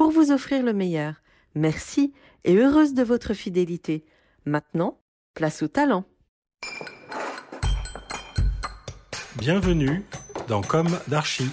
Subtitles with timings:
[0.00, 1.16] pour vous offrir le meilleur.
[1.54, 4.06] Merci et heureuse de votre fidélité.
[4.46, 4.98] Maintenant,
[5.34, 6.06] place au talent.
[9.36, 10.02] Bienvenue
[10.48, 11.50] dans Comme d'Archie.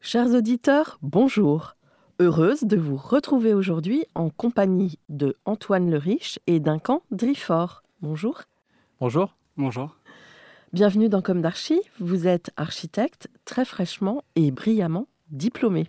[0.00, 1.76] Chers auditeurs, bonjour.
[2.18, 7.84] Heureuse de vous retrouver aujourd'hui en compagnie de Antoine Le Riche et Duncan Drifort.
[8.00, 8.42] Bonjour.
[8.98, 9.36] Bonjour.
[9.56, 9.99] Bonjour.
[10.72, 11.80] Bienvenue dans Comme d'Archie.
[11.98, 15.88] Vous êtes architecte très fraîchement et brillamment diplômé.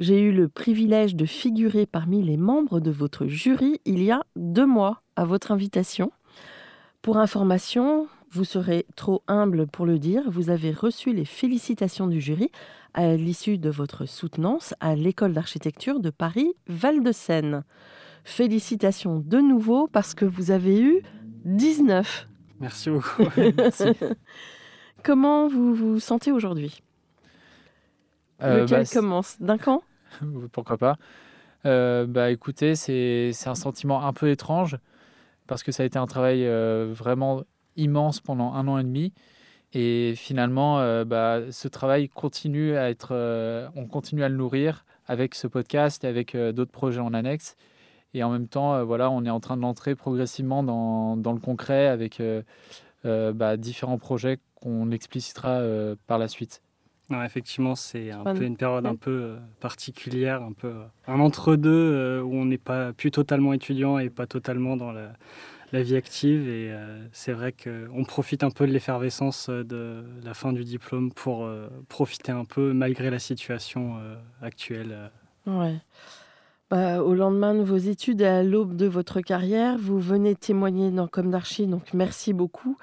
[0.00, 4.24] J'ai eu le privilège de figurer parmi les membres de votre jury il y a
[4.34, 6.10] deux mois à votre invitation.
[7.02, 12.20] Pour information, vous serez trop humble pour le dire, vous avez reçu les félicitations du
[12.20, 12.50] jury
[12.94, 17.62] à l'issue de votre soutenance à l'école d'architecture de Paris Val-de-Seine.
[18.24, 21.02] Félicitations de nouveau parce que vous avez eu
[21.44, 22.26] 19.
[22.60, 23.24] Merci beaucoup.
[23.56, 23.84] Merci.
[25.02, 26.82] Comment vous vous sentez aujourd'hui?
[28.42, 29.82] Euh, Lequel bah, commence D'un camp?
[30.52, 30.96] Pourquoi pas
[31.66, 34.78] Euh, Bah écoutez, c'est c'est un sentiment un peu étrange
[35.46, 37.42] parce que ça a été un travail euh, vraiment
[37.76, 39.12] immense pendant un an et demi.
[39.74, 44.84] Et finalement, euh, bah, ce travail continue à être, euh, on continue à le nourrir
[45.06, 47.56] avec ce podcast et avec euh, d'autres projets en annexe.
[48.14, 51.32] Et en même temps, euh, voilà, on est en train de l'entrer progressivement dans, dans
[51.32, 52.42] le concret avec euh,
[53.04, 56.62] euh, bah, différents projets qu'on explicitera euh, par la suite.
[57.10, 60.84] Non, effectivement, c'est un Bonne- peu une période un peu euh, particulière, un peu euh,
[61.06, 65.12] un entre-deux euh, où on n'est pas plus totalement étudiant et pas totalement dans la,
[65.72, 66.48] la vie active.
[66.48, 71.12] Et euh, c'est vrai qu'on profite un peu de l'effervescence de la fin du diplôme
[71.12, 75.10] pour euh, profiter un peu malgré la situation euh, actuelle.
[75.46, 75.76] Ouais.
[76.74, 80.90] Bah, au lendemain de vos études et à l'aube de votre carrière, vous venez témoigner
[80.90, 82.76] dans Comme d'Archie, donc merci beaucoup.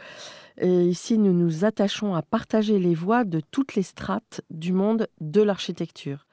[0.58, 5.10] Et ici, nous nous attachons à partager les voix de toutes les strates du monde
[5.20, 6.26] de l'architecture.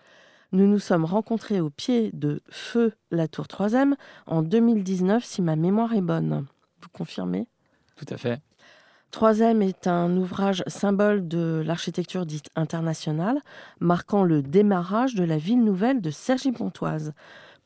[0.52, 3.70] Nous nous sommes rencontrés au pied de Feu la Tour 3
[4.28, 6.46] en 2019, si ma mémoire est bonne.
[6.80, 7.48] Vous confirmez?
[7.96, 8.40] Tout à fait.
[9.10, 13.40] Troisième est un ouvrage symbole de l'architecture dite internationale,
[13.80, 17.14] marquant le démarrage de la ville nouvelle de Cergy-Pontoise.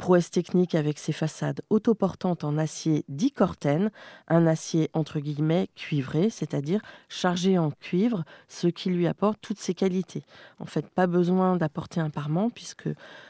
[0.02, 3.92] Prouesse technique avec ses façades autoportantes en acier dit corten,
[4.26, 9.74] un acier entre guillemets cuivré, c'est-à-dire chargé en cuivre, ce qui lui apporte toutes ses
[9.74, 10.24] qualités.
[10.58, 12.88] En fait, pas besoin d'apporter un parement puisque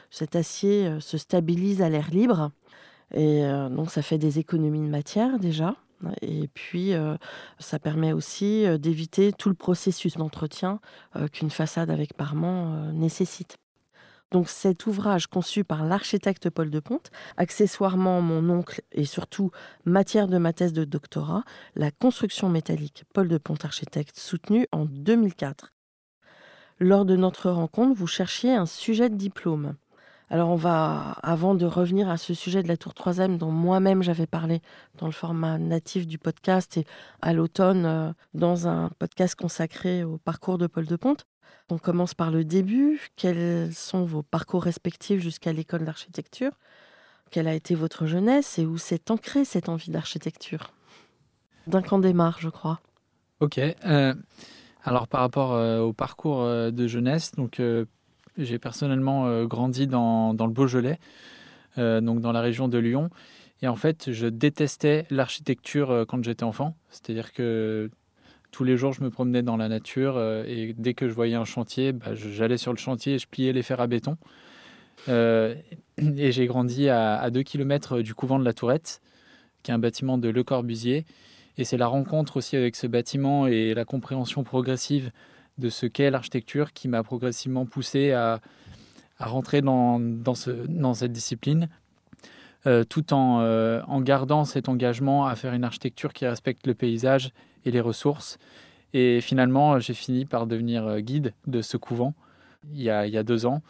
[0.09, 2.49] cet acier euh, se stabilise à l'air libre.
[3.13, 5.75] Et euh, donc ça fait des économies de matière déjà.
[6.23, 7.15] Et puis, euh,
[7.59, 10.79] ça permet aussi d'éviter tout le processus d'entretien
[11.31, 13.59] qu'une façade avec parement nécessite.
[14.33, 19.51] Donc cet ouvrage conçu par l'architecte Paul de Ponte, accessoirement mon oncle et surtout
[19.85, 21.43] matière de ma thèse de doctorat,
[21.75, 25.71] la construction métallique Paul de Ponte architecte, soutenue en 2004.
[26.79, 29.75] Lors de notre rencontre, vous cherchiez un sujet de diplôme.
[30.33, 34.01] Alors on va, avant de revenir à ce sujet de la tour 3 dont moi-même
[34.01, 34.63] j'avais parlé
[34.97, 36.87] dans le format natif du podcast et
[37.21, 41.27] à l'automne euh, dans un podcast consacré au parcours de Paul de Ponte,
[41.69, 42.99] on commence par le début.
[43.15, 46.53] Quels sont vos parcours respectifs jusqu'à l'école d'architecture?
[47.29, 50.73] Quelle a été votre jeunesse et où s'est ancrée cette envie d'architecture?
[51.67, 52.79] D'un camp démarre, je crois.
[53.39, 53.59] Ok.
[53.59, 54.15] euh,
[54.83, 57.61] alors par rapport euh, au parcours de jeunesse, donc
[58.37, 60.99] j'ai personnellement euh, grandi dans, le Beaujolais,
[61.77, 63.09] euh, donc dans la région de Lyon.
[63.61, 66.75] Et en fait, je détestais l'architecture euh, quand j'étais enfant.
[66.89, 67.89] C'est-à-dire que
[68.51, 71.45] tous les jours, je me promenais dans la nature et dès que je voyais un
[71.45, 74.15] chantier, bah, j'allais sur le chantier et je pliais les fers à béton.
[75.07, 79.01] Et j'ai grandi à 2 km du couvent de la Tourette,
[79.63, 81.03] qui est un bâtiment de Le Corbusier.
[81.57, 85.11] Et c'est la rencontre aussi avec ce bâtiment et la compréhension progressive
[85.57, 88.39] de ce qu'est l'architecture qui m'a progressivement poussé à,
[89.19, 91.69] rentrer dans, dans, ce, dans, cette discipline,
[92.65, 96.73] euh, tout en, euh, en, gardant cet engagement à faire une architecture qui respecte le
[96.73, 97.31] paysage
[97.65, 98.37] et les ressources.
[98.93, 102.13] Et finalement, j'ai fini par devenir euh, guide de ce couvent
[102.73, 103.61] il y a, il y a deux ans.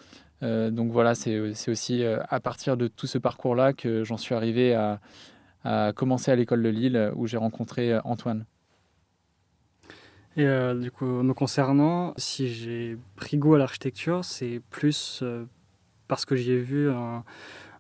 [0.41, 4.99] donc voilà, c'est aussi à partir de tout ce parcours-là que j'en suis arrivé à,
[5.63, 8.45] à commencer à l'école de Lille où j'ai rencontré Antoine.
[10.35, 15.45] Et euh, du coup, me concernant, si j'ai pris goût à l'architecture, c'est plus euh,
[16.07, 17.23] parce que j'y ai vu un,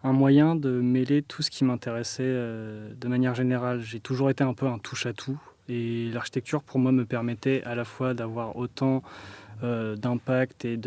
[0.03, 3.81] moyen de mêler tout ce qui m'intéressait euh, de manière générale.
[3.81, 5.39] J'ai toujours été un peu un touche-à-tout.
[5.67, 9.01] Et l'architecture, pour moi, me permettait à la fois d'avoir autant
[9.61, 10.77] d'impact et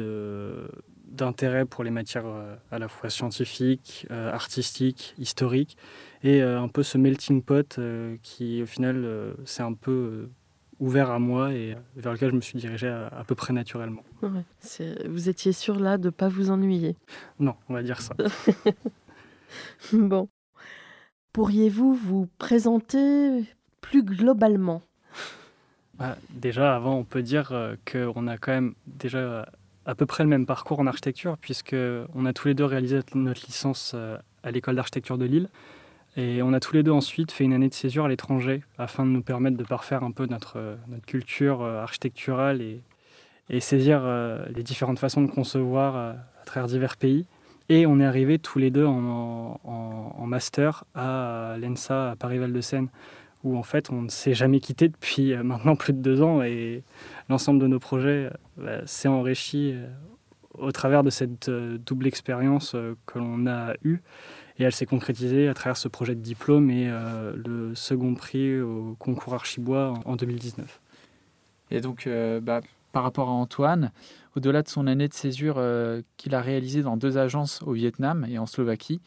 [1.11, 2.27] d'intérêt pour les matières
[2.71, 5.79] à la fois scientifiques, artistiques, historiques,
[6.23, 7.81] et un peu ce melting pot
[8.21, 10.29] qui, au final, c'est un peu
[10.81, 14.03] ouvert à moi et vers lequel je me suis dirigé à, peu près naturellement.
[15.09, 16.97] vous étiez sûr là de ne pas vous ennuyer?
[17.39, 18.15] Non, on va dire ça.
[19.93, 20.29] bon.
[21.33, 23.45] Pourriez-vous vous présenter
[23.81, 24.83] plus globalement?
[25.99, 29.47] Bah, Déjà, avant, on peut dire euh, qu'on a quand même déjà
[29.87, 33.47] à peu près le même parcours en architecture, puisqu'on a tous les deux réalisé notre
[33.47, 35.49] licence euh, à l'école d'architecture de Lille.
[36.17, 39.05] Et on a tous les deux ensuite fait une année de césure à l'étranger afin
[39.05, 42.81] de nous permettre de parfaire un peu notre, euh, notre culture euh, architecturale et,
[43.61, 47.27] saisir euh, les différentes façons de concevoir à travers divers pays.
[47.69, 52.89] Et on est arrivés tous les deux en, en, master à l'ENSA à Paris-Val-de-Seine,
[53.45, 56.83] où en fait on ne s'est jamais quitté depuis maintenant plus de deux ans et
[57.29, 59.75] l'ensemble de nos projets bah, s'est enrichi
[60.59, 62.77] au travers de cette double expérience
[63.07, 64.01] que l'on a eue.
[64.59, 68.61] Et elle s'est concrétisée à travers ce projet de diplôme et euh, le second prix
[68.61, 70.81] au concours Archibois en, 2019.
[71.71, 72.63] Et donc, euh, bah,
[72.93, 73.93] par rapport à Antoine,
[74.35, 78.27] au-delà de son année de césure euh, qu'il a réalisée dans deux agences au Vietnam
[78.29, 79.01] et en Slovaquie,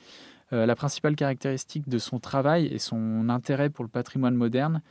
[0.52, 4.82] la principale caractéristique de son travail et son intérêt pour le patrimoine moderne,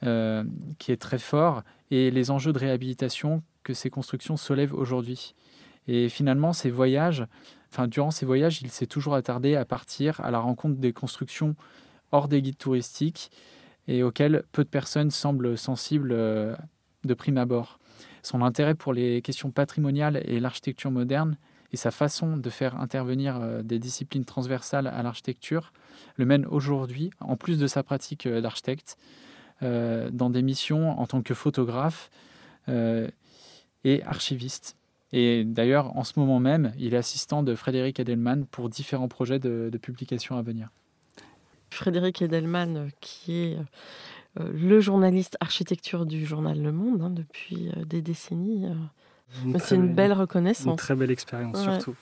[0.00, 1.62] qui est très fort,
[1.92, 5.36] et les enjeux de réhabilitation que ces constructions soulèvent aujourd'hui.
[5.86, 7.26] Et finalement, ces voyages
[7.88, 11.56] durant ses voyages, il s'est toujours attardé à partir à la rencontre des constructions
[12.12, 13.30] hors des guides touristiques
[13.88, 16.54] et auxquelles peu de personnes semblent sensibles euh,
[17.04, 17.78] de prime abord.
[18.22, 21.36] Son intérêt pour les questions patrimoniales et l'architecture moderne
[21.72, 25.72] et sa façon de faire intervenir euh, des disciplines transversales à l'architecture
[26.16, 28.96] le mène aujourd'hui, en plus de sa pratique euh, d'architecte,
[29.60, 32.10] dans des missions en tant que photographe
[32.68, 34.76] et archiviste.
[35.16, 39.38] Et d'ailleurs, en ce moment même, il est assistant de Frédéric Edelman pour différents projets
[39.38, 40.70] de, publication à venir.
[41.70, 43.56] Frédéric Edelman, euh, qui est
[44.40, 48.66] euh, le journaliste architecture du journal Le Monde hein, depuis euh, des décennies.
[49.60, 50.66] C'est une belle reconnaissance.
[50.66, 51.94] Une très belle expérience surtout.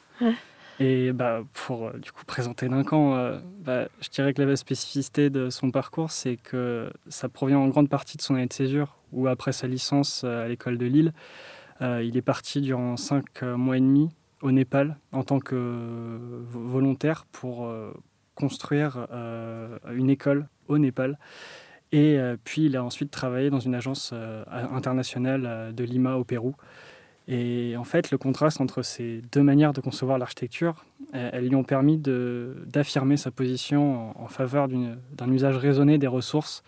[0.81, 5.71] Et bah, pour du coup présenter Duncan, bah, je dirais que la spécificité de son
[5.71, 9.53] parcours, c'est que ça provient en grande partie de son année de césure ou après
[9.53, 11.13] sa licence à l'école de Lille.
[11.83, 15.55] Euh, il est parti durant cinq euh, mois et demi au Népal en tant que
[15.57, 16.19] euh,
[16.51, 17.69] volontaire pour
[18.35, 19.07] construire
[19.95, 21.19] une école au Népal.
[21.93, 24.15] Et puis il a ensuite travaillé dans une agence
[24.51, 26.57] internationale de Lima au Pérou.
[27.29, 31.63] Et en fait, le contraste entre ces deux manières de concevoir l'architecture, elles lui ont
[31.63, 36.65] permis d'affirmer sa position en, faveur d'un usage raisonné des ressources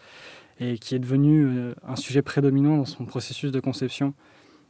[0.60, 4.14] et qui est devenu un sujet prédominant dans son processus de conception.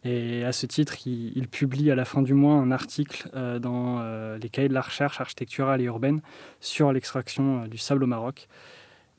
[0.05, 4.01] Et à ce titre, il, publie à la fin du mois un article euh, dans
[4.01, 6.21] euh, les cahiers de la recherche architecturale et urbaine
[6.61, 8.49] sur l'extraction euh, du sable au Maroc.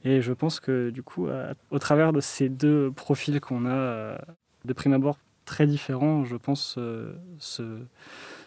[0.03, 1.27] Et je pense que du coup,
[1.71, 4.19] au travers de ces deux profils qu'on a
[4.63, 6.77] de prime abord très différents, je pense
[7.39, 7.79] se,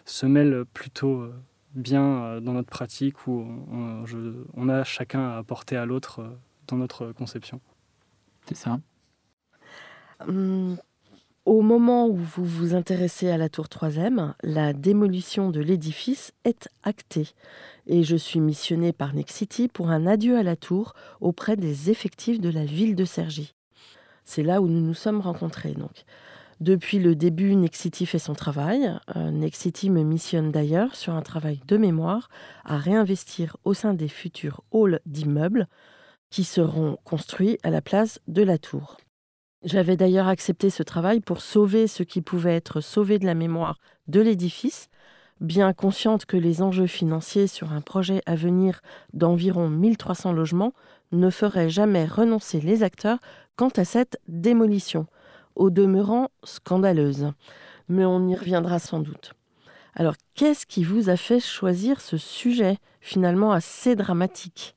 [0.05, 1.29] se mêlent plutôt
[1.75, 4.05] bien dans notre pratique où on,
[4.53, 6.31] on a chacun à apporter à l'autre
[6.67, 7.59] dans notre conception.
[8.47, 8.79] C'est ça.
[10.29, 10.77] Hum,
[11.45, 13.89] au moment où vous vous intéressez à la tour 3
[14.43, 17.29] la démolition de l'édifice est actée
[17.87, 22.39] et je suis missionnée par Nexity pour un adieu à la tour auprès des effectifs
[22.39, 23.55] de la ville de Cergy.
[24.25, 26.05] C'est là où nous nous sommes rencontrés donc.
[26.59, 28.93] Depuis le début, Nexity fait son travail.
[29.15, 32.29] Euh, Nexity me missionne d'ailleurs sur un travail de mémoire
[32.65, 35.67] à réinvestir au sein des futurs halls d'immeubles
[36.29, 38.97] qui seront construits à la place de la tour.
[39.63, 43.77] J'avais d'ailleurs accepté ce travail pour sauver ce qui pouvait être sauvé de la mémoire
[44.07, 44.89] de l'édifice,
[45.41, 48.79] bien consciente que les enjeux financiers sur un projet à venir
[49.13, 50.73] d'environ 1300 logements
[51.11, 53.19] ne feraient jamais renoncer les acteurs
[53.57, 55.07] quant à cette démolition,
[55.55, 57.33] au demeurant scandaleuse.
[57.89, 59.33] Mais on y reviendra sans doute.
[59.93, 64.75] Alors, qu'est-ce qui vous a fait choisir ce sujet finalement assez dramatique?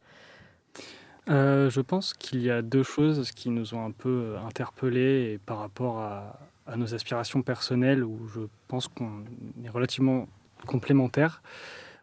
[1.28, 5.58] Euh, Je pense qu'il y a deux choses qui nous ont un peu interpellés par
[5.58, 6.38] rapport à,
[6.76, 9.24] nos aspirations personnelles, où je pense qu'on
[9.64, 10.28] est relativement
[10.66, 11.42] complémentaires.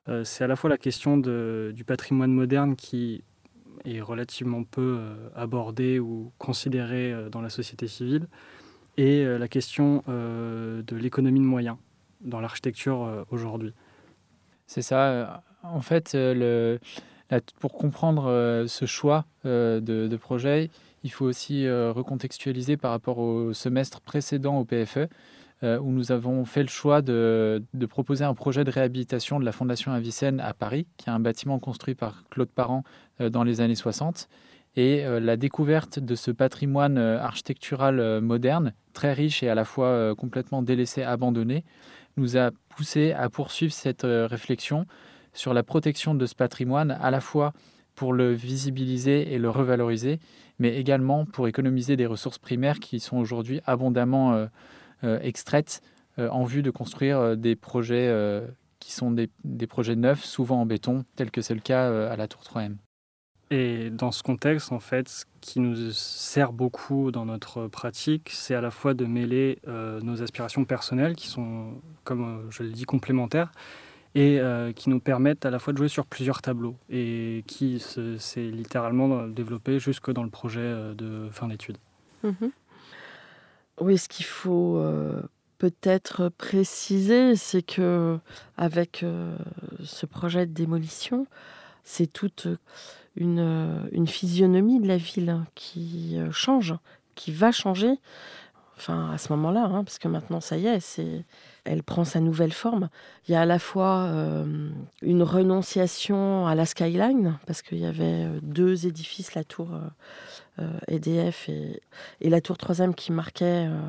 [0.08, 3.24] Euh, c'est à la fois la question du patrimoine moderne qui
[3.86, 8.28] est relativement peu euh, abordé ou considéré euh, dans la société civile,
[8.98, 11.78] et la question de l'économie de moyens
[12.20, 13.74] dans l'architecture aujourd'hui.
[14.68, 15.42] C'est ça.
[15.64, 16.80] En fait, le,
[17.60, 20.70] pour comprendre ce choix de, de, projet,
[21.04, 25.08] il faut aussi recontextualiser par rapport au semestre précédent au PFE.
[25.62, 29.52] Euh, où nous avons fait le choix de, proposer un projet de réhabilitation de la
[29.52, 32.86] Fondation Avicenne à Paris, qui est un bâtiment construit par Claude Parent
[33.20, 34.30] euh, dans les années 60.
[34.78, 40.16] Et euh, la découverte de ce patrimoine architectural moderne, très riche et à la fois
[40.16, 41.66] complètement délaissé, abandonné,
[42.16, 44.86] nous a poussé à poursuivre cette réflexion
[45.34, 47.54] sur la protection de ce patrimoine, à la fois
[47.96, 50.20] pour le visibiliser et le revaloriser,
[50.58, 54.48] mais également pour économiser des ressources primaires qui sont aujourd'hui abondamment
[55.04, 55.82] euh, extraites
[56.18, 58.14] euh, en vue de construire euh, des projets
[58.80, 62.16] qui sont des, des, projets neufs, souvent en béton, tel que c'est le cas à
[62.16, 62.76] la Tour 3M.
[63.52, 68.56] Et dans ce contexte, en fait, ce qui nous sert beaucoup dans notre pratique, c'est
[68.56, 73.52] à la fois de mêler nos aspirations personnelles, qui sont, comme je le dis, complémentaires,
[74.16, 74.42] et
[74.76, 79.28] qui nous permettent à la fois de jouer sur plusieurs tableaux, et qui s'est littéralement
[79.28, 81.78] développé jusque dans le projet de fin d'études.
[82.24, 82.52] Mm-hmm.
[83.82, 85.22] Oui, ce qu'il faut euh,
[85.58, 88.20] peut-être préciser, c'est que
[88.58, 89.38] avec euh,
[89.84, 91.28] ce projet de démolition,
[91.84, 92.48] c'est toute
[93.16, 96.76] une, physionomie de la ville qui euh, change,
[97.16, 97.94] qui va changer.
[98.80, 101.26] Enfin, à ce moment-là, hein, parce que maintenant, ça y est, c'est,
[101.66, 102.88] elle prend sa nouvelle forme.
[103.28, 104.10] Il y a à la fois
[105.02, 109.68] une renonciation à la skyline, parce qu'il y avait deux édifices, la tour
[110.88, 111.80] EDF euh, e
[112.22, 113.80] et, la tour 3 qui marquait euh,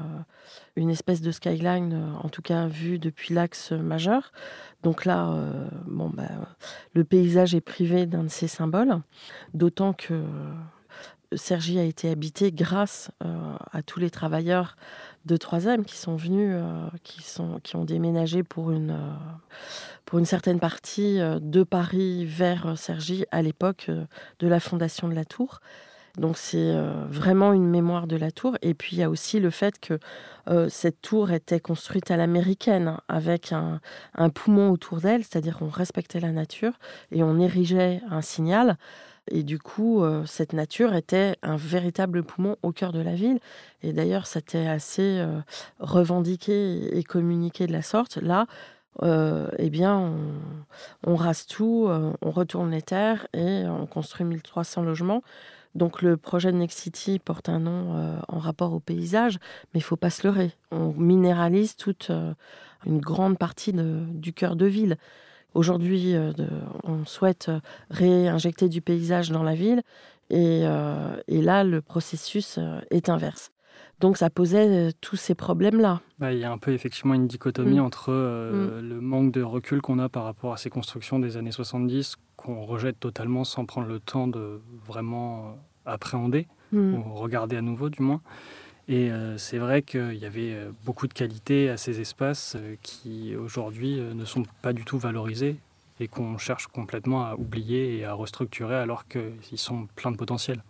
[0.76, 4.32] une espèce de skyline, euh, en tout cas vue depuis l'axe majeur.
[4.82, 5.36] Donc là,
[5.86, 6.28] bon, bah,
[6.94, 9.00] le paysage est privé d'un de ses symboles,
[9.52, 10.22] d'autant que
[11.34, 14.76] Sergi a été habité grâce à tous les travailleurs
[15.26, 16.56] de 3 qui sont venus,
[17.04, 18.98] qui, sont, qui ont déménagé pour une,
[20.06, 23.90] pour une certaine partie de Paris vers Sergi à l'époque
[24.40, 25.60] de la fondation de la tour.
[26.18, 28.56] Donc c'est euh, vraiment une mémoire de la tour.
[28.62, 29.98] Et puis il y a aussi le fait que
[30.48, 33.80] euh, cette tour était construite à l'américaine, avec un,
[34.30, 36.72] poumon autour d'elle, c'est-à-dire qu'on respectait la nature
[37.12, 38.76] et on érigeait un signal.
[39.28, 43.38] Et du coup, euh, cette nature était un véritable poumon au cœur de la ville.
[43.82, 45.24] Et d'ailleurs, c'était assez
[45.78, 48.16] revendiqué et communiqué de la sorte.
[48.16, 48.46] Là,
[49.02, 50.14] eh bien,
[51.06, 55.22] on, rase tout, on retourne les terres et on construit 1300 logements.
[55.74, 59.38] Donc le projet de Next City porte un nom euh, en rapport au paysage,
[59.72, 60.52] mais il faut pas se leurrer.
[60.70, 62.34] On minéralise toute euh,
[62.86, 64.96] une grande partie du cœur de ville.
[65.54, 66.32] Aujourd'hui, euh,
[66.84, 67.50] on souhaite
[67.90, 69.82] réinjecter du paysage dans la ville,
[70.30, 73.50] et, là, le processus est inverse.
[73.98, 76.00] Donc ça posait tous ces problèmes-là.
[76.20, 77.84] Bah, il y a un peu effectivement une dichotomie mm.
[77.84, 78.80] entre mm.
[78.80, 82.64] le manque de recul qu'on a par rapport à ces constructions des années 70 qu'on
[82.64, 86.94] rejette totalement sans prendre le temps de vraiment appréhender, hmm.
[86.94, 88.20] ou regarder à nouveau du moins.
[88.88, 92.76] Et euh, c'est vrai qu'il y avait euh, beaucoup de qualités à ces espaces euh,
[92.82, 95.56] qui aujourd'hui ne sont pas du tout valorisés
[96.00, 100.62] et qu'on cherche complètement à oublier et à restructurer alors qu'ils sont pleins de potentiel.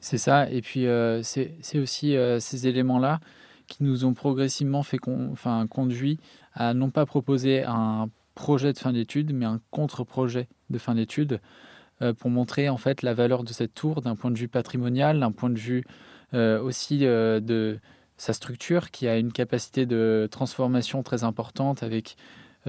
[0.00, 0.86] C'est ça, et puis
[1.22, 3.20] c'est aussi ces éléments-là
[3.68, 6.18] qui nous ont progressivement fait enfin, conduit
[6.52, 11.40] à non pas proposer un projet de fin d'études, mais un contre-projet de fin d'études
[12.02, 15.20] euh, pour montrer en fait la valeur de cette tour d'un point de vue patrimonial,
[15.20, 15.84] d'un point de vue
[16.34, 17.78] aussi euh, de
[18.16, 22.16] sa structure qui a une capacité de transformation très importante avec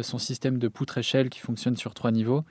[0.01, 2.43] son système de poutre-échelle qui fonctionne sur trois niveaux.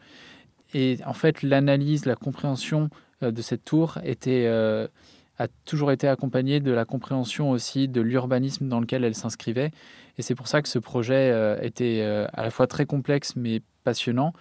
[0.75, 2.89] Et en fait, l'analyse, la compréhension
[3.21, 9.03] de cette tour a toujours été accompagnée de la compréhension aussi de l'urbanisme dans lequel
[9.03, 9.73] elle s'inscrivait.
[10.19, 12.03] Et c'est pour ça que ce projet était
[12.33, 14.33] à la fois très complexe mais passionnant.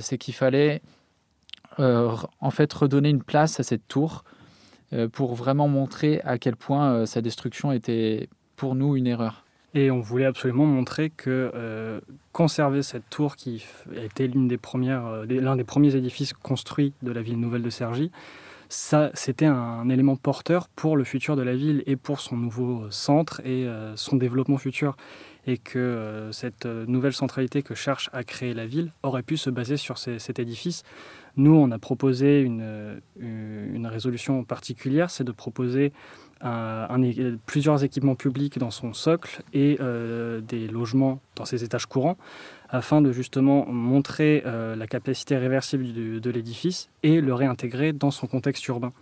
[0.00, 0.82] c'est qu'il fallait
[1.80, 4.33] euh, en fait redonner une place à cette tour euh,
[5.12, 9.44] pour vraiment montrer à quel point euh, sa destruction était pour nous une erreur.
[9.74, 13.64] Et on voulait absolument montrer que conserver cette tour qui
[13.96, 14.58] a été des
[15.40, 18.12] l'un des premiers édifices construits de la ville nouvelle de Cergy,
[18.68, 22.88] ça, c'était un élément porteur pour le futur de la ville et pour son nouveau
[22.90, 24.96] centre et son développement futur
[25.48, 29.76] et que cette nouvelle centralité que cherche à créer la ville aurait pu se baser
[29.76, 30.84] sur cet édifice.
[31.36, 35.92] Nous, on a proposé une, une résolution particulière, c'est de proposer
[37.46, 42.16] plusieurs équipements publics dans son socle et euh, des logements dans ses étages courants
[42.68, 48.26] afin de justement montrer euh, la capacité réversible de, l'édifice et le réintégrer dans son
[48.26, 48.92] contexte urbain.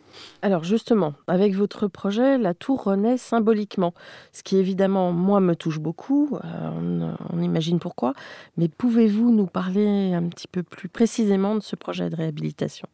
[0.43, 3.95] Alors justement, avec votre projet, la tour renaît symboliquement,
[4.33, 8.13] ce qui évidemment, moi, me touche beaucoup, euh, on, on, imagine pourquoi,
[8.59, 12.89] mais pouvez-vous nous parler un petit peu plus précisément de ce projet de réhabilitation?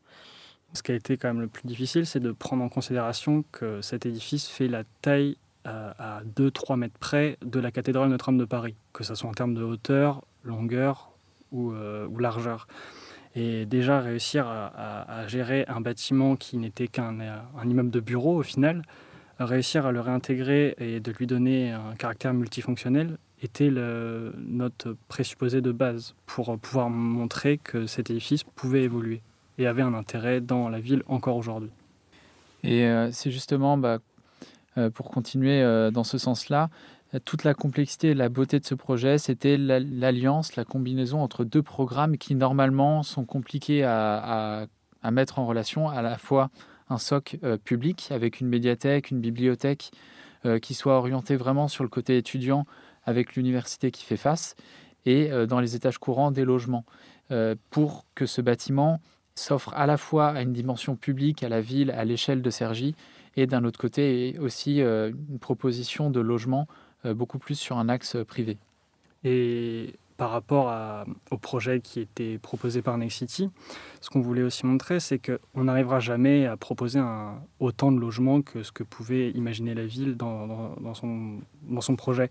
[0.72, 3.80] Ce qui a été quand même le plus difficile, c'est de prendre en considération que
[3.80, 8.44] cet édifice fait la taille euh, à 2-3 mètres près de la cathédrale Notre-Dame de
[8.44, 11.10] Paris, que ce soit en termes de hauteur, longueur
[11.52, 12.68] ou, euh, largeur.
[13.34, 18.42] Et déjà réussir à, gérer un bâtiment qui n'était qu'un un immeuble de bureau au
[18.42, 18.82] final,
[19.38, 25.70] réussir à le réintégrer et de lui donner un caractère multifonctionnel était notre présupposé de
[25.70, 29.20] base pour pouvoir montrer que cet édifice pouvait évoluer
[29.58, 31.70] et avait un intérêt dans la ville encore aujourd'hui.
[32.64, 33.98] Et euh, c'est justement, bah,
[34.76, 36.70] euh, pour continuer euh, dans ce sens-là,
[37.24, 41.62] toute la complexité et la beauté de ce projet, c'était l'alliance, la combinaison entre deux
[41.62, 44.66] programmes qui normalement sont compliqués à,
[45.02, 46.50] à, mettre en relation, à la fois
[46.90, 49.90] un soc public avec une médiathèque, une bibliothèque
[50.60, 52.66] qui soit orientée vraiment sur le côté étudiant
[53.06, 54.54] avec l'université qui fait face,
[55.06, 56.84] et dans les étages courants des logements,
[57.70, 59.00] pour que ce bâtiment
[59.38, 62.94] s'offre à la fois à une dimension publique, à la ville, à l'échelle de Cergy,
[63.36, 66.66] et d'un autre côté aussi euh, une proposition de logement
[67.04, 68.58] euh, beaucoup plus sur un axe privé.
[69.24, 70.74] Et par rapport
[71.30, 73.50] au projet qui était proposé par Nexity,
[74.00, 77.00] ce qu'on voulait aussi montrer, c'est qu'on n'arrivera jamais à proposer
[77.60, 82.30] autant de logements que ce que pouvait imaginer la ville dans, son, dans son, projet.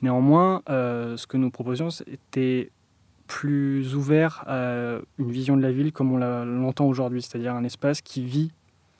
[0.00, 2.70] Néanmoins, euh, ce que nous proposions, c'était
[3.26, 8.00] plus ouvert à une vision de la ville comme on l'entend aujourd'hui, c'est-à-dire un espace
[8.00, 8.52] qui vit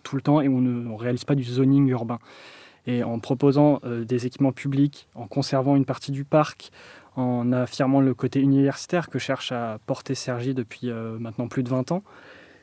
[0.03, 2.19] tout le temps et où on ne réalise pas du zoning urbain.
[2.87, 6.71] Et en proposant euh, des équipements publics, en conservant une partie du parc,
[7.17, 11.69] en affirmant le côté universitaire que cherche à porter Sergi depuis euh, maintenant plus de
[11.69, 12.05] 20 ans,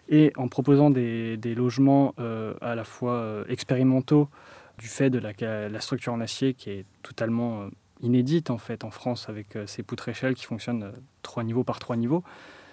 [0.08, 4.30] et en proposant des, logements euh, à la fois expérimentaux
[4.78, 5.34] du fait de la,
[5.69, 7.67] la, structure en acier qui est totalement
[8.04, 10.92] inédite en fait en France avec euh, ces poutres échelles qui fonctionnent euh,
[11.24, 12.24] trois niveaux par trois niveaux.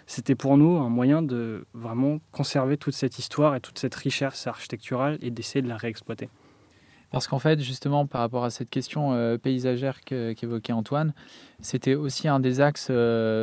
[0.07, 4.47] C'était pour nous un moyen de vraiment conserver toute cette histoire et toute cette richesse
[4.49, 6.29] architecturale et d'essayer de la réexploiter.
[7.13, 11.15] Parce qu'en fait, justement, par rapport à cette question euh, paysagère qu'évoquait Antoine,
[11.61, 12.91] c'était aussi un des axes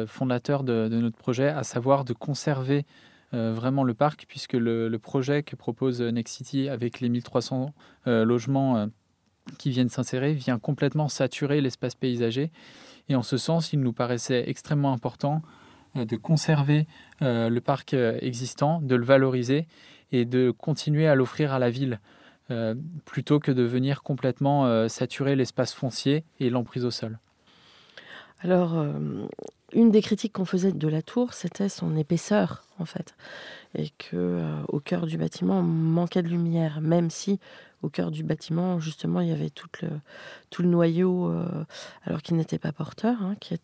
[0.08, 2.86] fondateurs de, notre projet, à savoir de conserver
[3.34, 7.74] vraiment le parc, puisque le, le, projet que propose Next City avec les 1300
[8.06, 8.88] logements
[9.58, 12.52] qui viennent s'insérer vient complètement saturer l'espace paysager.
[13.10, 15.42] Et en ce sens, il nous paraissait extrêmement important
[15.96, 16.88] euh, de conserver
[17.22, 19.68] euh, le parc euh, existant, de le valoriser
[20.12, 22.00] et de continuer à l'offrir à la ville,
[23.04, 27.20] plutôt que de venir complètement saturer l'espace foncier et l'emprise au sol.
[28.40, 28.82] Alors,
[29.74, 33.16] une des critiques qu'on faisait de la tour, c'était son épaisseur, en fait,
[33.76, 37.40] et que au cœur du bâtiment, on manquait de lumière, même si
[37.84, 41.66] au cœur du bâtiment, justement, il y avait tout le, noyau, euh,
[42.04, 43.58] alors qui n'était pas porteur, hein, qui,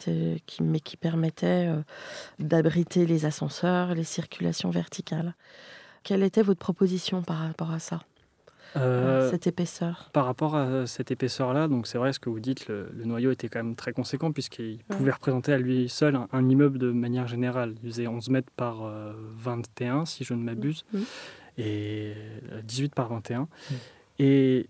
[0.61, 1.81] mais qui permettait euh,
[2.39, 5.33] d'abriter les ascenseurs, les circulations verticales.
[6.03, 8.01] Quelle était votre proposition par rapport à ça?
[8.75, 12.67] Euh, cette épaisseur Par rapport à cette épaisseur-là, donc c'est vrai ce que vous dites,
[12.67, 16.77] le, noyau était quand même très conséquent puisqu'il pouvait représenter à lui seul un, immeuble
[16.77, 17.75] de manière générale.
[17.83, 18.91] Il faisait 11 mètres par
[19.37, 20.99] 21 si je ne m'abuse, mmh.
[21.57, 22.13] et
[22.63, 23.47] 18 par 21.
[24.19, 24.67] Et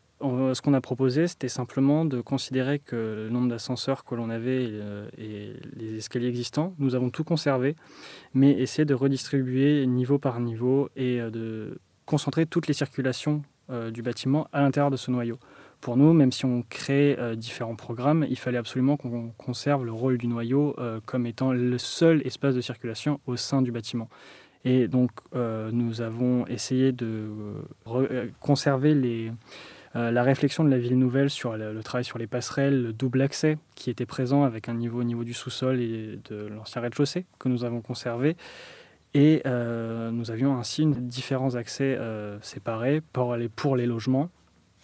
[0.54, 4.70] ce qu'on a proposé, c'était simplement de considérer que le nombre d'ascenseurs que l'on avait
[4.72, 7.76] euh, et, les escaliers existants, nous avons tout conservé,
[8.34, 13.53] mais essayer de redistribuer niveau par niveau et euh, de concentrer toutes les circulations euh,
[13.92, 15.40] du bâtiment à l'intérieur de ce noyau.
[15.82, 20.18] Pour nous, même si on crée différents programmes, il fallait absolument qu'on conserve le rôle
[20.18, 24.10] du noyau comme étant le seul espace de circulation au sein du bâtiment.
[24.66, 27.28] Et donc, euh, nous avons essayé de
[27.88, 29.32] euh, conserver les,
[29.96, 33.22] euh, la réflexion de la ville nouvelle sur le, travail sur les passerelles, le double
[33.22, 37.26] accès qui était présent avec un niveau au niveau du sous-sol et de l'ancien rez-de-chaussée
[37.40, 38.38] que nous avons conservé.
[39.14, 42.00] Et nous avions ainsi différents accès
[42.42, 44.30] séparés pour les, logements,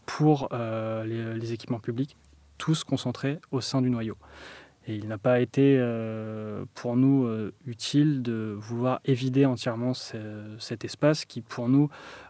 [0.05, 2.15] pour les, les, équipements publics,
[2.57, 4.17] tous concentrés au sein du noyau.
[4.89, 10.83] Et il n'a pas été euh, pour nous euh, utile de vouloir évider entièrement cet
[10.83, 11.89] espace qui, pour nous,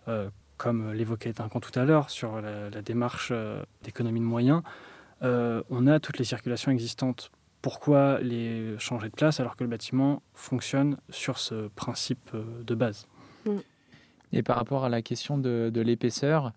[0.09, 3.31] euh, comme l'évoquait Duncan tout à l'heure sur la, démarche
[3.81, 4.61] d'économie de moyens,
[5.21, 7.31] on a toutes les circulations existantes.
[7.61, 13.07] Pourquoi les changer de place alors que le bâtiment fonctionne sur ce principe de base
[13.45, 13.57] mm.
[14.31, 16.53] Et par rapport à la question de, l'épaisseur,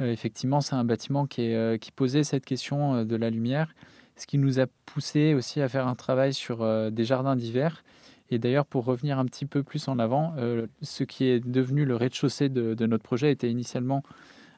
[0.00, 3.76] effectivement, c'est un bâtiment qui, qui, posait cette question de la lumière,
[4.16, 7.84] ce qui nous a poussé aussi à faire un travail sur des jardins d'hiver
[8.32, 11.84] et d'ailleurs, pour revenir un petit peu plus en avant, euh, ce qui est devenu
[11.84, 14.02] le rez-de-chaussée de, notre projet était initialement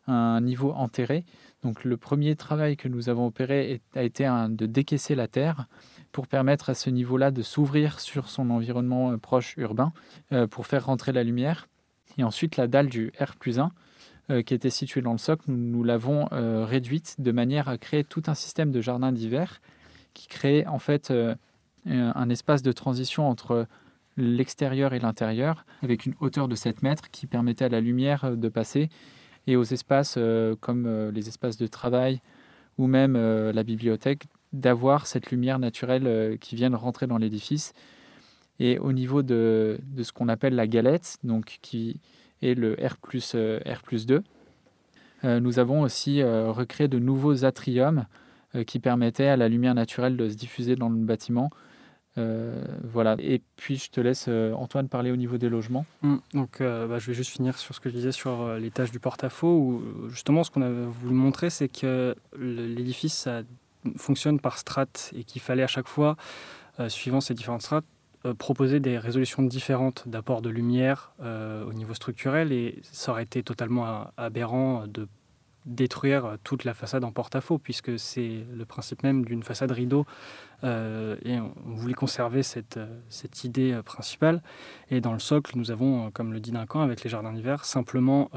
[0.06, 1.24] un niveau enterré.
[1.62, 5.66] Donc le premier travail que nous avons opéré a été de décaisser la terre
[6.12, 9.92] pour permettre à ce niveau-là de s'ouvrir sur son environnement euh, proche urbain
[10.32, 11.68] euh, pour faire rentrer la lumière.
[12.18, 13.70] Et ensuite, la dalle du R plus 1
[14.46, 18.32] qui était située dans le socle, nous, l'avons réduite de manière à créer tout un
[18.32, 19.60] système de jardin d'hiver
[20.14, 21.12] qui crée en fait
[21.86, 23.66] euh, un espace de transition entre
[24.16, 28.36] l'extérieur et l'intérieur, avec une hauteur de 7 mètres qui permettait à la lumière euh,
[28.36, 28.88] de passer,
[29.46, 32.20] et aux espaces euh, comme les espaces de travail
[32.78, 37.72] ou même la bibliothèque, d'avoir cette lumière naturelle qui vient rentrer dans l'édifice.
[38.58, 42.00] Et au niveau de, de ce qu'on appelle la galette, donc qui
[42.42, 44.24] est le R plus, R plus 2,
[45.22, 48.06] nous avons aussi recréé de nouveaux atriums
[48.66, 51.50] qui permettaient à la lumière naturelle de se diffuser dans le bâtiment
[52.16, 53.16] euh, voilà.
[53.18, 55.84] Et puis je te laisse euh, Antoine parler au niveau des logements.
[56.02, 58.70] Hum, donc euh, bah, je vais juste finir sur ce que je disais sur les
[58.70, 59.56] tâches du porte-à-faux.
[59.56, 63.28] Où justement ce qu'on a voulu montrer, c'est que l'édifice
[63.96, 66.16] fonctionne par strates et qu'il fallait à chaque fois,
[66.88, 67.84] suivant ces différentes strates,
[68.38, 74.06] proposer des résolutions différentes d'apport de lumière au niveau structurel et ça aurait été totalement
[74.16, 75.06] aberrant de
[75.66, 80.06] détruire toute la façade en porte-à-faux, puisque c'est le principe même d'une façade rideau.
[80.64, 83.00] Euh, et on, voulait conserver cette, euh,
[83.44, 84.42] idée euh, principale.
[84.90, 88.30] Et dans le socle, nous avons, comme le dit Duncan, avec les jardins d'hiver, simplement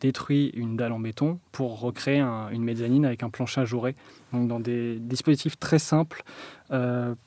[0.00, 3.94] détruit une dalle en béton pour recréer une mezzanine avec un plancher ajouré.
[4.32, 6.24] Donc dans des dispositifs très simples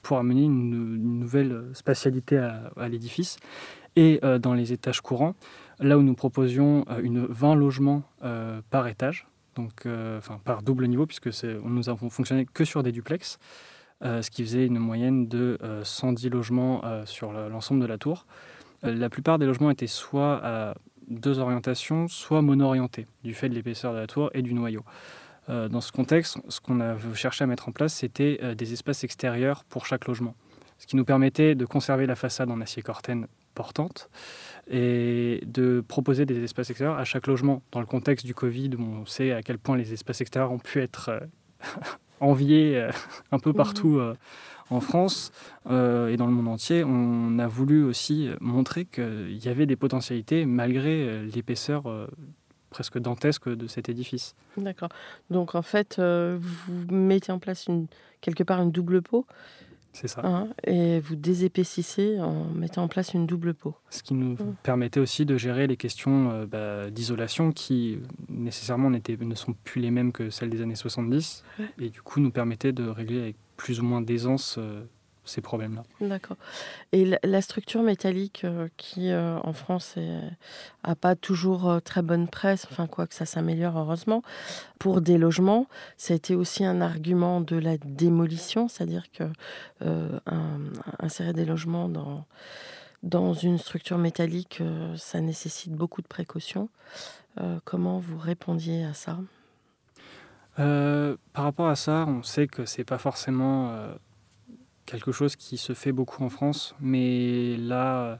[0.02, 3.38] pour amener une, nouvelle spatialité à, l'édifice.
[3.96, 5.36] Et dans les étages courants,
[5.80, 8.04] là où nous proposions une 20 logements
[8.70, 9.88] par étage, donc
[10.18, 13.40] enfin par double niveau puisque nous avons fonctionné que sur des duplex,
[14.02, 18.26] ce qui faisait une moyenne de 110 euh, logements sur l'ensemble de la tour.
[18.84, 20.76] la plupart des logements étaient soit à
[21.08, 24.84] deux orientations, soit mono-orientés, du fait de l'épaisseur de la tour et du noyau.
[25.48, 29.64] dans ce contexte, ce qu'on a cherché à mettre en place, c'était des espaces extérieurs
[29.66, 30.36] pour chaque logement,
[30.80, 34.10] ce qui nous permettait de conserver la façade en acier corten portante
[34.70, 37.64] et de proposer des espaces extérieurs à chaque logement.
[37.72, 40.82] Dans le contexte du Covid, on sait à quel point les espaces extérieurs ont pu
[40.82, 41.24] être
[42.22, 42.92] euh, enviés euh,
[43.32, 44.16] un peu partout euh,
[44.70, 45.32] en France
[45.68, 50.48] et dans le monde entier, on a voulu aussi montrer qu'il y avait des potentialités
[50.48, 51.84] malgré l'épaisseur
[52.72, 54.34] presque dantesque de cet édifice.
[54.58, 54.90] D'accord.
[55.30, 57.86] Donc en fait, vous mettez en place une,
[58.22, 59.28] quelque part une double peau
[59.96, 60.22] c'est ça.
[60.26, 63.76] Hein, et vous désépaississez en mettant en place une double peau.
[63.90, 64.56] Ce qui nous mmh.
[64.62, 69.92] permettait aussi de gérer les questions euh, bah, d'isolation qui nécessairement ne sont plus les
[69.92, 71.44] mêmes que celles des années 70
[71.80, 74.84] et du coup nous permettait de régler avec plus ou moins d'aisance euh,
[75.26, 75.84] ces problèmes-là.
[76.02, 76.38] D'accord.
[76.92, 79.96] Et la, structure métallique euh, qui, euh, en France,
[80.86, 84.22] n'a pas toujours euh, très bonne presse, enfin quoi que ça s'améliore heureusement,
[84.80, 89.24] pour des logements, ça a été aussi un argument de la démolition, c'est-à-dire que
[91.00, 92.26] insérer des logements dans,
[93.04, 94.62] dans une structure métallique,
[94.96, 96.70] ça nécessite beaucoup de précautions.
[97.64, 99.18] comment vous répondiez à ça?
[100.56, 103.72] Par rapport à ça, on sait que c'est pas forcément
[104.86, 108.20] quelque chose qui se fait beaucoup en France, mais là,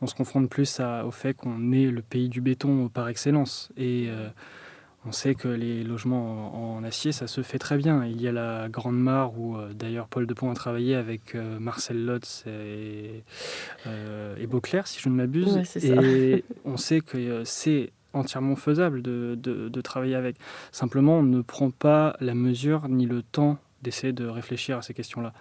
[0.00, 3.70] on se confronte plus au fait qu'on est le pays du béton par excellence.
[3.76, 4.28] Et euh,
[5.06, 8.04] on sait que les logements en, acier, ça se fait très bien.
[8.04, 11.58] Il y a la Grande Mare où euh, d'ailleurs Paul Depont a travaillé avec euh,
[11.58, 13.22] Marcel Lotz et,
[13.86, 15.58] et, Beauclerc, si je ne m'abuse.
[15.82, 20.36] et on sait que c'est entièrement faisable de, de, travailler avec.
[20.72, 24.94] Simplement, on ne prend pas la mesure ni le temps d'essayer de réfléchir à ces
[24.94, 25.34] questions-là.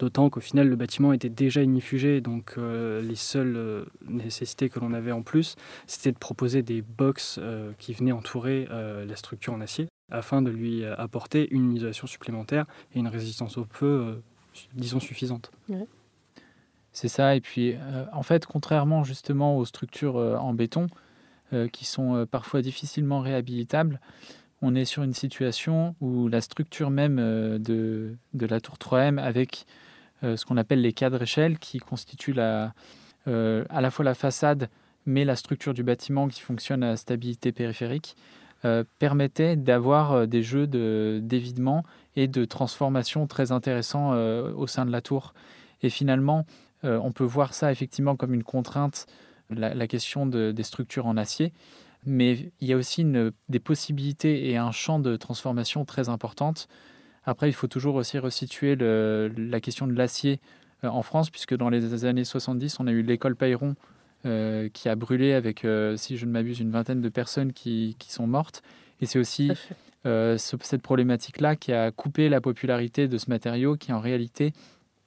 [0.00, 4.80] D'autant qu'au final, le bâtiment était déjà ignifugé, donc euh, les seules euh, nécessités que
[4.80, 9.52] l'on avait en plus, c'était de proposer des box euh, qui venaient entourer la structure
[9.52, 14.22] en acier, afin de lui apporter une isolation supplémentaire et une résistance au feu,
[14.72, 15.50] disons, suffisante.
[16.92, 17.74] C'est ça, et puis
[18.12, 20.86] en fait, contrairement justement aux structures en béton,
[21.72, 24.00] qui sont parfois difficilement réhabilitables,
[24.62, 27.16] on est sur une situation où la structure même
[27.58, 29.89] de, de la tour 3M avec euh,
[30.22, 34.68] ce qu'on appelle les cadres échelles qui constituent euh, à la fois la façade
[35.06, 38.16] mais la structure du bâtiment qui fonctionne à stabilité périphérique
[38.64, 41.82] euh, permettait d'avoir euh, des jeux d'évidement
[42.14, 45.32] et de transformation très intéressants euh, au sein de la tour.
[45.82, 46.44] Et finalement,
[46.82, 49.06] on peut voir ça effectivement comme une contrainte,
[49.50, 51.52] la, question des structures en acier,
[52.06, 53.04] mais il y a aussi
[53.50, 56.68] des possibilités et un champ de transformation très importante.
[57.24, 60.40] Après, il faut toujours aussi resituer la question de l'acier
[60.82, 63.76] en France, puisque dans les années 70, on a eu l'école Payron
[64.26, 67.96] euh, qui a brûlé avec, euh, si je ne m'abuse, une vingtaine de personnes qui,
[67.98, 68.60] qui sont mortes.
[69.00, 69.50] Et c'est aussi
[70.04, 74.52] euh, cette problématique-là qui a coupé la popularité de ce matériau qui, en réalité,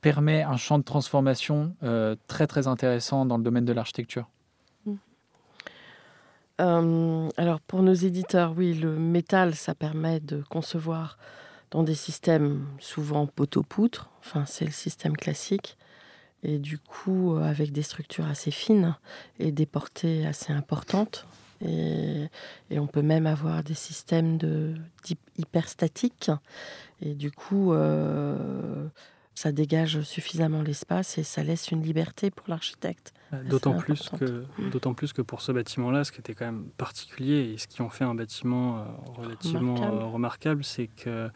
[0.02, 1.76] permet un champ de transformation
[2.28, 4.28] très, très intéressant dans le domaine de l'architecture.
[4.86, 4.96] Mmh.
[7.38, 11.20] alors, pour nos éditeurs, oui, le métal, ça permet de concevoir
[11.74, 15.76] dans des systèmes souvent poteau-poutre, enfin, c'est le système classique
[16.44, 18.96] et du coup euh, avec des structures assez fines
[19.40, 21.26] et des portées assez importantes.
[21.66, 22.30] Et,
[22.72, 26.30] on peut même avoir des systèmes de type hyperstatique.
[27.02, 28.86] Et du coup, euh,
[29.34, 33.14] ça dégage suffisamment l'espace et ça laisse une liberté pour l'architecte.
[33.32, 34.70] Euh, d'autant plus, que, mmh.
[34.72, 37.82] d'autant plus que pour ce bâtiment-là, ce qui était quand même particulier et ce qui
[37.82, 41.30] en fait un bâtiment relativement remarquable c'est que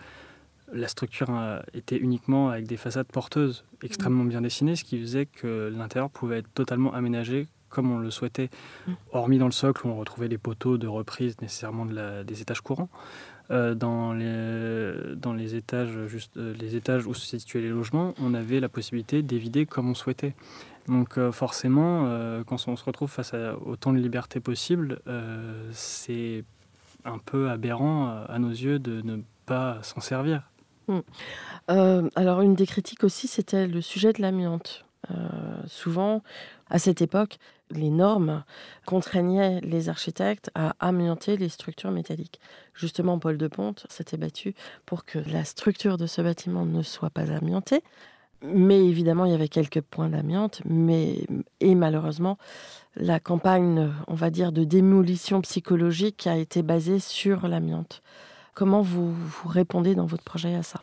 [0.74, 1.30] la structure
[1.74, 6.40] était uniquement avec des façades porteuses extrêmement bien dessinées, ce qui faisait que l'intérieur pouvait
[6.40, 8.50] être totalement aménagé comme on le souhaitait,
[8.88, 8.92] mm.
[9.12, 12.90] hormis dans le socle où on retrouvait les poteaux de reprise nécessairement des étages courants.
[13.50, 18.14] Euh, dans, les, dans les, étages, juste, euh, les étages où se situaient les logements,
[18.22, 20.36] on avait la possibilité d'évider comme on souhaitait.
[20.88, 22.10] Donc euh, forcément,
[22.46, 25.00] quand on se retrouve face à autant de liberté possible,
[25.72, 26.44] c'est
[27.06, 30.50] un peu aberrant à nos yeux de ne pas s'en servir.
[30.88, 31.00] Mmh.
[31.70, 34.86] Euh, alors une des critiques aussi, c'était le sujet de l'amiante.
[35.12, 35.16] Euh,
[35.68, 36.24] souvent,
[36.70, 37.38] à cette époque,
[37.72, 38.44] les normes
[38.86, 42.40] contraignaient les architectes à amianter les structures métalliques.
[42.74, 44.54] Justement, Paul de Ponte s'était battu
[44.86, 47.84] pour que la structure de ce bâtiment ne soit pas amiantée.
[48.44, 51.26] Mais évidemment, il y avait quelques points d'amiante, mais
[51.60, 52.38] et malheureusement,
[52.96, 58.04] la campagne, on va dire, de démolition psychologique a été basée sur l'amiante.
[58.58, 59.16] Comment vous,
[59.46, 60.82] répondez dans votre projet à ça?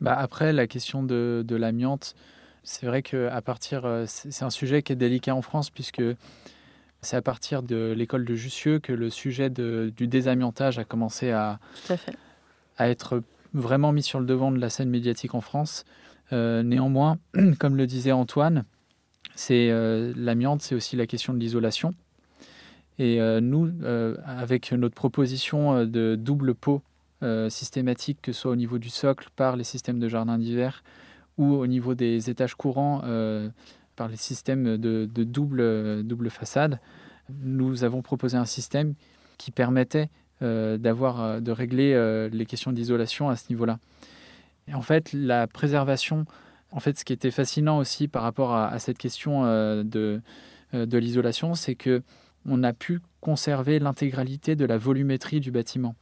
[0.00, 2.14] Bah Après, la question de, l'amiante,
[2.64, 6.02] c'est vrai que à partir, euh, c'est un sujet qui est délicat en France puisque
[7.02, 11.60] c'est à partir de l'école de Jussieu que le sujet du désamiantage a commencé à,
[12.78, 15.84] à être vraiment mis sur le devant de la scène médiatique en France.
[16.32, 17.18] Euh, néanmoins,
[17.58, 18.64] comme le disait Antoine,
[19.34, 21.94] c'est euh, l'amiante, c'est aussi la question de l'isolation.
[22.98, 26.82] Et euh, nous, euh, avec notre proposition euh, de double pot
[27.50, 30.82] systématique, que ce soit au niveau du socle par les systèmes de jardin d'hiver
[31.38, 33.00] ou au niveau des étages courants
[33.94, 36.80] par les systèmes de, double, double façade,
[37.44, 38.94] nous avons proposé un système
[39.38, 43.78] qui permettait de régler les questions d'isolation à ce niveau-là.
[44.66, 46.24] Et en fait, la préservation,
[46.72, 50.20] en fait, ce qui était fascinant aussi par rapport à, cette question de,
[50.72, 52.02] de l'isolation, c'est que
[52.46, 55.94] on a pu conserver l'intégralité de la volumétrie du bâtiment.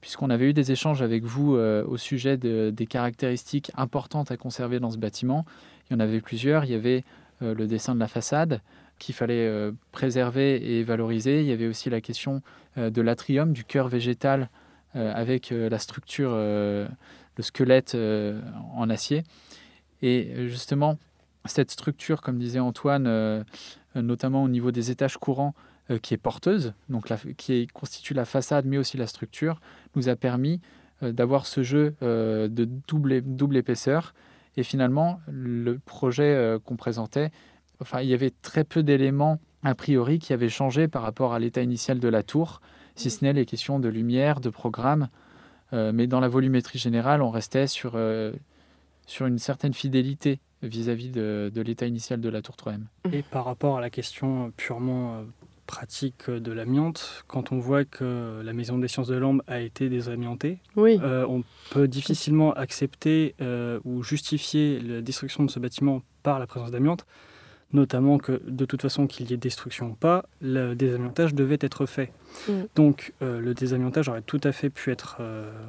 [0.00, 4.78] Puisqu'on avait eu des échanges avec vous euh, au sujet des caractéristiques importantes à conserver
[4.78, 5.46] dans ce bâtiment,
[5.88, 6.64] il y en avait plusieurs.
[6.64, 7.04] Il y avait
[7.42, 8.60] euh, le dessin de la façade
[8.98, 11.40] qu'il fallait euh, préserver et valoriser.
[11.40, 12.42] Il y avait aussi la question
[12.76, 14.50] de l'atrium, du cœur végétal
[14.94, 16.88] avec la structure, le
[17.38, 17.96] squelette
[18.74, 19.22] en acier.
[20.02, 20.98] Et justement,
[21.46, 23.42] cette structure, comme disait Antoine, euh,
[23.94, 25.54] notamment au niveau des étages courants,
[25.90, 29.60] euh, qui est porteuse, donc qui constitue la façade mais aussi la structure,
[29.94, 30.60] nous a permis
[31.02, 34.14] euh, d'avoir ce jeu de double, double épaisseur.
[34.56, 37.32] Et finalement, le projet qu'on présentait,
[37.80, 41.40] enfin, il y avait très peu d'éléments a priori qui avaient changé par rapport à
[41.40, 42.60] l'état initial de la tour,
[42.94, 45.08] si ce n'est les questions de lumière, de programme.
[45.72, 47.98] mais dans la volumétrie générale, on restait sur,
[49.06, 52.82] sur une certaine fidélité vis-à-vis de, l'état initial de la tour 3M.
[53.12, 55.22] Et par rapport à la question purement euh,
[55.66, 59.88] pratique de l'amiante, quand on voit que la Maison des sciences de l'Ambe a été
[59.88, 60.98] désamiantée, oui.
[61.02, 66.46] Euh, on peut difficilement accepter euh, ou justifier la destruction de ce bâtiment par la
[66.46, 67.06] présence d'amiante,
[67.72, 71.86] notamment que de toute façon qu'il y ait destruction ou pas, le désamiantage devait être
[71.86, 72.12] fait.
[72.48, 72.52] Mm.
[72.74, 75.20] Donc le désamiantage aurait tout à fait pu être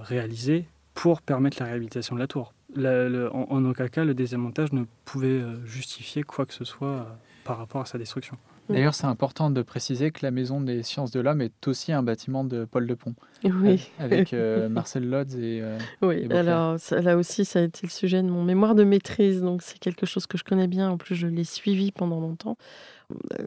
[0.04, 5.28] réalisé pour permettre la réhabilitation de la tour en, aucun cas, le désamontage ne pouvait
[5.28, 7.04] euh, justifier quoi que ce soit euh,
[7.44, 8.38] par rapport à sa destruction.
[8.70, 12.02] D'ailleurs, c'est important de préciser que la Maison des sciences de l'homme est aussi un
[12.02, 13.14] bâtiment de Paul de Pont.
[13.44, 13.90] Oui.
[14.00, 15.62] Avec euh, Marcel Lodz et.
[15.62, 19.42] Euh, oui, alors là aussi, ça a été le sujet de mon mémoire de maîtrise,
[19.42, 20.90] donc c'est quelque chose que je connais bien.
[20.90, 22.58] En plus, je l'ai suivi pendant longtemps.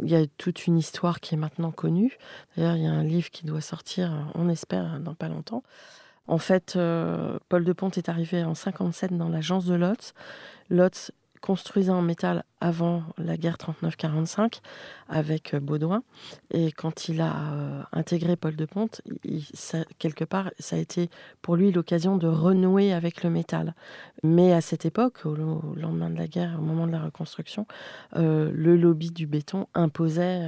[0.02, 2.16] Il y a toute une histoire qui est maintenant connue.
[2.56, 5.64] D'ailleurs, il y a un livre qui doit sortir, on espère, dans pas longtemps.
[6.28, 10.12] En fait, euh, Paul de Pont est arrivé en 57 dans l'agence de Lotz.
[10.68, 14.60] Lotz construisant en métal avant la guerre 39-45
[15.08, 16.02] avec euh, Baudouin.
[16.50, 19.00] Et quand il a euh, intégré Paul de Ponte,
[19.98, 21.08] quelque part, ça a été
[21.40, 23.74] pour lui l'occasion de renouer avec le métal.
[24.22, 27.66] Mais à cette époque, au, lendemain de la guerre, au moment de la reconstruction,
[28.16, 30.42] euh, le lobby du béton imposait,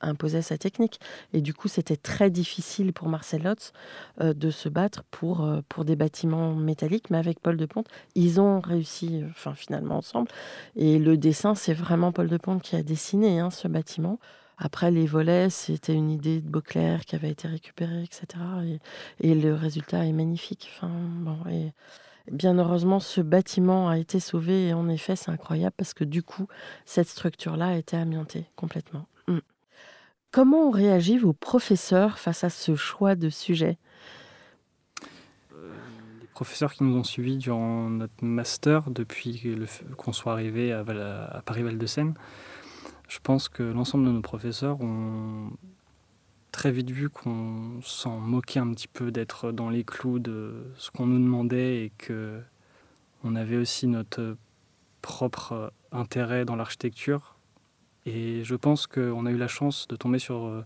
[0.00, 1.00] imposait sa technique.
[1.32, 3.72] Et du coup, c'était très difficile pour Marcel Lotz
[4.20, 7.10] de se battre pour, pour des bâtiments métalliques.
[7.10, 10.28] Mais avec Paul de Ponte, ils ont réussi, enfin finalement ensemble.
[10.76, 14.18] Et le dessin, c'est vraiment Paul de Pont qui a dessiné hein, ce bâtiment.
[14.58, 18.26] Après, les volets, c'était une idée de Beauclerc qui avait été récupérée, etc.
[19.20, 20.70] Et, le résultat est magnifique.
[20.82, 21.72] Bon, et
[22.30, 24.68] bien heureusement, ce bâtiment a été sauvé.
[24.68, 26.46] Et en effet, c'est incroyable parce que du coup,
[26.84, 29.06] cette structure-là a été amiantée complètement.
[29.26, 29.38] Mm.
[30.30, 33.78] Comment ont réagi vos professeurs face à ce choix de sujet?
[36.42, 39.60] Professeurs qui nous ont suivis durant notre master depuis
[39.96, 40.82] qu'on soit arrivé à,
[41.46, 42.14] Paris-Val de Seine.
[43.08, 45.52] Je pense que l'ensemble de nos professeurs ont
[46.50, 50.90] très vite vu qu'on s'en moquait un petit peu d'être dans les clous de ce
[50.90, 52.40] qu'on nous demandait et que
[53.22, 54.36] on avait aussi notre
[55.00, 57.36] propre intérêt dans l'architecture.
[58.04, 60.64] Et je pense qu'on a eu la chance de tomber sur euh,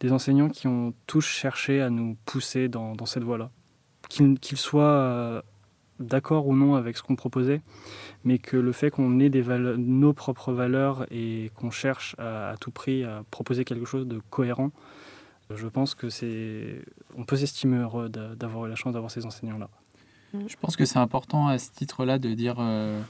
[0.00, 3.50] des enseignants qui ont tous cherché à nous pousser dans cette voie-là
[4.08, 5.42] qu'ils soient euh,
[6.00, 7.60] d'accord ou non avec ce qu'on proposait,
[8.24, 9.42] mais que le fait qu'on ait des
[9.76, 14.70] nos propres valeurs et qu'on cherche à, tout prix à proposer quelque chose de cohérent,
[15.54, 16.82] je pense que c'est,
[17.16, 19.68] on peut s'estimer heureux d'avoir eu la chance d'avoir ces enseignants-là.
[20.46, 23.00] Je pense que c'est important à ce titre-là de dire euh,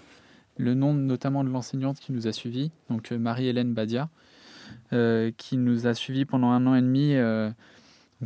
[0.57, 4.09] le nom notamment de l'enseignante qui nous a suivis, donc euh, Marie-Hélène Badia,
[5.37, 7.15] qui nous a suivis pendant un an et demi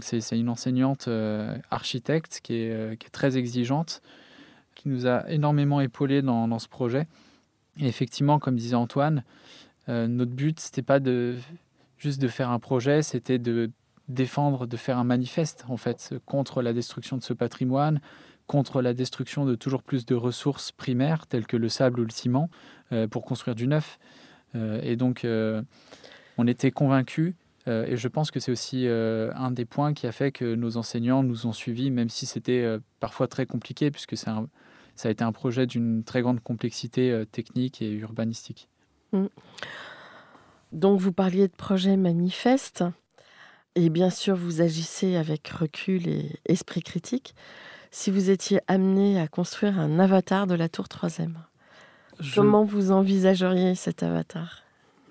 [0.00, 4.00] c'est une enseignante euh, architecte euh, qui est, très exigeante,
[4.74, 7.06] qui nous a énormément épaulés dans, ce projet.
[7.78, 9.22] Et effectivement, comme disait Antoine,
[9.88, 11.36] euh, notre but, c'était pas de
[11.98, 13.70] juste de faire un projet, c'était de
[14.08, 18.00] défendre, de faire un manifeste en fait contre la destruction de ce patrimoine,
[18.46, 22.10] contre la destruction de toujours plus de ressources primaires telles que le sable ou le
[22.10, 22.50] ciment
[23.10, 24.00] pour construire du neuf.
[24.54, 27.34] et donc, on était convaincus
[27.68, 30.54] euh, et je pense que c'est aussi euh, un des points qui a fait que
[30.54, 34.42] nos enseignants nous ont suivis, même si c'était euh, parfois très compliqué, puisque ça
[35.04, 38.68] a été un projet d'une très grande complexité technique et urbanistique.
[39.12, 39.26] Mm.
[40.72, 42.84] Donc vous parliez de projet manifeste,
[43.74, 47.34] et bien sûr vous agissez avec recul et esprit critique.
[47.90, 51.10] Si vous étiez amené à construire un avatar de la tour 3
[52.34, 54.62] comment vous envisageriez cet avatar?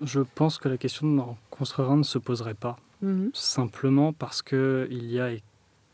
[0.02, 2.76] Je pense que la question de construire ne se poserait pas.
[3.02, 3.30] Mhm.
[3.34, 5.30] Simplement parce qu'il y a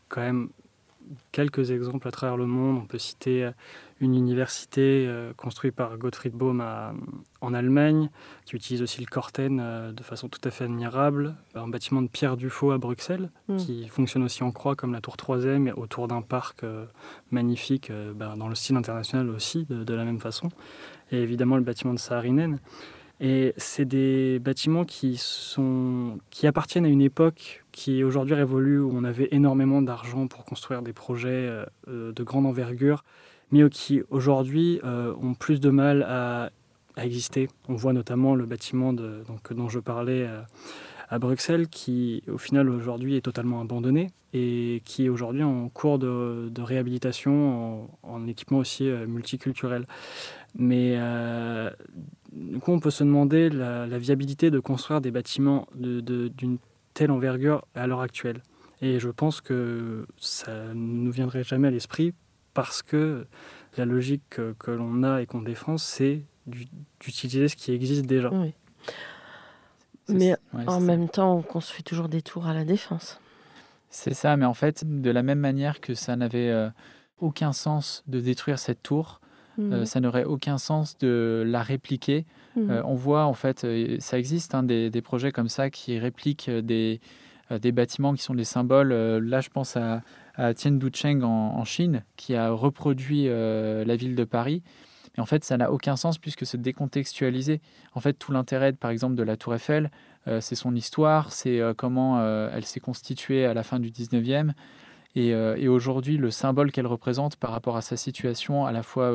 [0.09, 0.49] quand même
[1.31, 2.77] quelques exemples à travers le monde.
[2.77, 3.49] On peut citer
[3.99, 6.63] une université euh, construite par Gottfried Baum
[7.41, 8.09] en Allemagne,
[8.45, 11.35] qui utilise aussi le Corten euh, de façon tout à fait admirable.
[11.55, 13.57] Un bâtiment de Pierre Dufaux à Bruxelles, mhm.
[13.57, 16.85] qui fonctionne aussi en croix comme la tour 3e, autour d'un parc euh,
[17.31, 20.49] magnifique, ben, dans le style international aussi, de, de, la même façon.
[21.11, 22.59] Et évidemment le bâtiment de Saarinen.
[23.21, 25.19] Et c'est des bâtiments qui,
[26.43, 30.93] appartiennent à une époque qui aujourd'hui révolue, où on avait énormément d'argent pour construire des
[30.93, 31.49] projets
[31.89, 33.03] euh, de grande envergure,
[33.51, 36.49] mais qui aujourd'hui euh, ont plus de mal à,
[36.97, 37.47] exister.
[37.69, 40.41] On voit notamment le bâtiment dont je parlais euh,
[41.09, 45.97] à Bruxelles, qui au final aujourd'hui est totalement abandonné et qui est aujourd'hui en cours
[45.97, 49.87] de, réhabilitation en, équipement aussi multiculturel.
[50.55, 50.97] Mais
[52.31, 56.57] du coup, on peut se demander la, viabilité de construire des bâtiments d'une
[56.93, 58.43] telle envergure à l'heure actuelle.
[58.81, 62.13] Et je pense que ça ne nous viendrait jamais à l'esprit
[62.53, 63.27] parce que
[63.77, 66.23] la logique que, l'on a et qu'on défend, c'est
[66.99, 68.31] d'utiliser ce qui existe déjà.
[70.07, 73.19] Mais en même temps, on construit toujours des tours à la défense.
[73.89, 76.69] C'est ça, mais en fait, de la même manière que ça n'avait euh,
[77.19, 79.19] aucun sens de détruire cette tour,
[79.59, 79.85] euh, mhm.
[79.85, 82.25] ça n'aurait aucun sens de la répliquer.
[82.55, 82.71] Mhm.
[82.71, 86.49] Euh, on voit, en fait, euh, ça existe hein, des, projets comme ça qui répliquent
[86.49, 86.99] des,
[87.51, 88.93] des bâtiments qui sont des symboles.
[88.93, 90.01] là, je pense à,
[90.35, 94.61] à Tian Ducheng en, en, Chine, qui a reproduit la ville de Paris.
[95.17, 97.61] Et en fait, ça n'a aucun sens puisque c'est décontextualisé.
[97.93, 99.89] En fait, tout l'intérêt, par exemple, de la Tour Eiffel,
[100.41, 104.51] c'est son histoire, c'est comment elle s'est constituée à la fin du 19e.
[105.15, 109.11] Et, et aujourd'hui, le symbole qu'elle représente par rapport à sa situation à la fois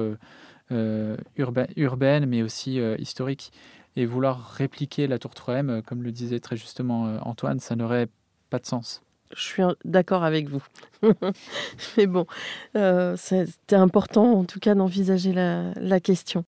[1.37, 3.53] urbaine, mais aussi historique.
[3.97, 8.09] Et vouloir répliquer la Tour 3M, comme le disait très justement Antoine, ça n'aurait
[8.51, 9.05] pas de sens.
[9.35, 10.63] Je suis d'accord avec vous.
[11.97, 12.27] Mais bon,
[12.77, 16.45] euh, c'était important en tout cas d'envisager la, question.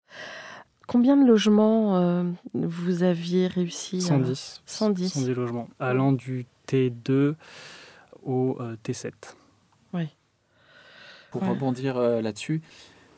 [0.87, 2.23] Combien de logements euh,
[2.55, 4.63] vous aviez réussi 110.
[4.67, 5.13] 110.
[5.13, 7.35] 110 logements, allant du T2
[8.27, 9.13] au euh, T7.
[9.95, 10.09] Oui.
[11.31, 12.63] Pour rebondir là-dessus,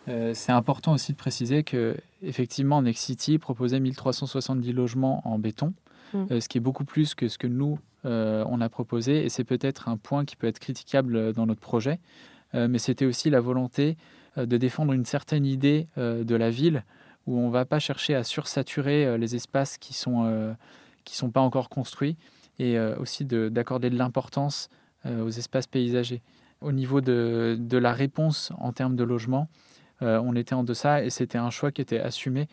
[0.07, 5.73] c'est important aussi de préciser que effectivement Next City proposait 1370 logements en béton,
[6.15, 6.41] mm.
[6.41, 9.45] ce qui est beaucoup plus que ce que nous euh, on a proposé, et c'est
[9.45, 11.99] peut-être un point qui peut être critiquable dans notre projet,
[12.55, 13.97] euh, mais c'était aussi la volonté
[14.37, 16.85] euh, de défendre une certaine idée de la ville
[17.27, 20.57] où on ne va pas chercher à sursaturer les espaces qui ne sont,
[21.05, 22.17] qui sont pas encore construits
[22.59, 24.71] et aussi d'accorder de, l'importance
[25.05, 26.23] aux espaces paysagers.
[26.61, 29.49] Au niveau de, de, la réponse en termes de logement,
[30.01, 32.49] on était en deçà et c'était un choix qui était assumé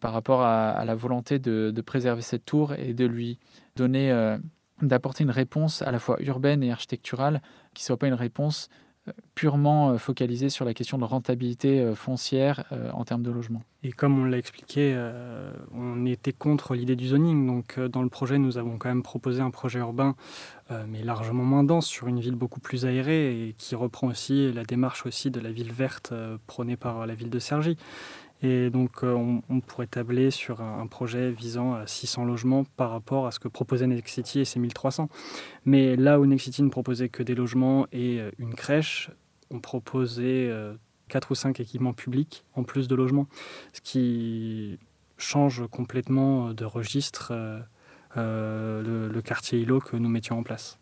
[0.00, 3.38] par rapport à, la volonté de, de, préserver cette tour et de lui
[3.76, 4.10] donner
[4.82, 7.40] d'apporter une réponse à la fois urbaine et architecturale
[7.74, 8.91] qui ne soit pas une réponse euh,
[9.34, 13.62] purement euh, focalisée sur la question de rentabilité euh, foncière en termes de logement.
[13.82, 14.96] Et comme on l'a expliqué,
[15.74, 17.46] on était contre l'idée du zoning.
[17.46, 20.14] Donc dans le projet, nous avons quand même proposé un projet urbain,
[20.86, 24.62] mais largement moins dense, sur une ville beaucoup plus aérée et qui reprend aussi la
[24.62, 26.14] démarche aussi de la ville verte
[26.46, 27.76] prônée par la ville de Cergy.
[28.42, 33.26] Et donc, euh, on, pourrait tabler sur un, projet visant à 600 logements par rapport
[33.26, 35.08] à ce que proposait Nexity et ses 1300.
[35.64, 39.10] Mais là où Nexity ne proposait que des logements et euh, une crèche,
[39.50, 40.50] on proposait
[41.08, 43.28] 4 euh, ou 5 équipements publics en plus de logements,
[43.72, 44.78] ce qui
[45.18, 47.32] change complètement de registre
[48.16, 50.80] le, le, quartier îlot que nous mettions en place.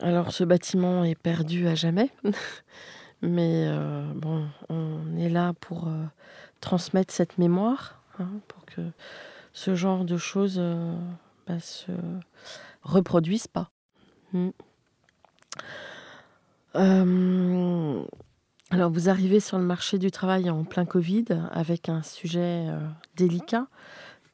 [0.00, 2.10] Alors, ce bâtiment est perdu à jamais.
[3.22, 6.04] Mais euh, bon, on est là pour euh,
[6.60, 8.80] transmettre cette mémoire, hein, pour que
[9.52, 10.96] ce genre de choses euh,
[11.46, 11.92] bah, se
[12.82, 13.70] reproduisent pas.
[14.32, 14.50] Hmm.
[18.70, 22.68] alors, vous arrivez sur le marché du travail en plein Covid avec un sujet
[23.16, 23.66] délicat.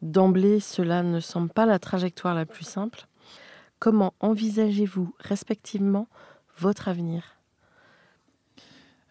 [0.03, 3.07] D'emblée, cela ne semble pas la trajectoire la plus simple.
[3.78, 6.09] Comment envisagez-vous respectivement
[6.59, 7.36] votre avenir?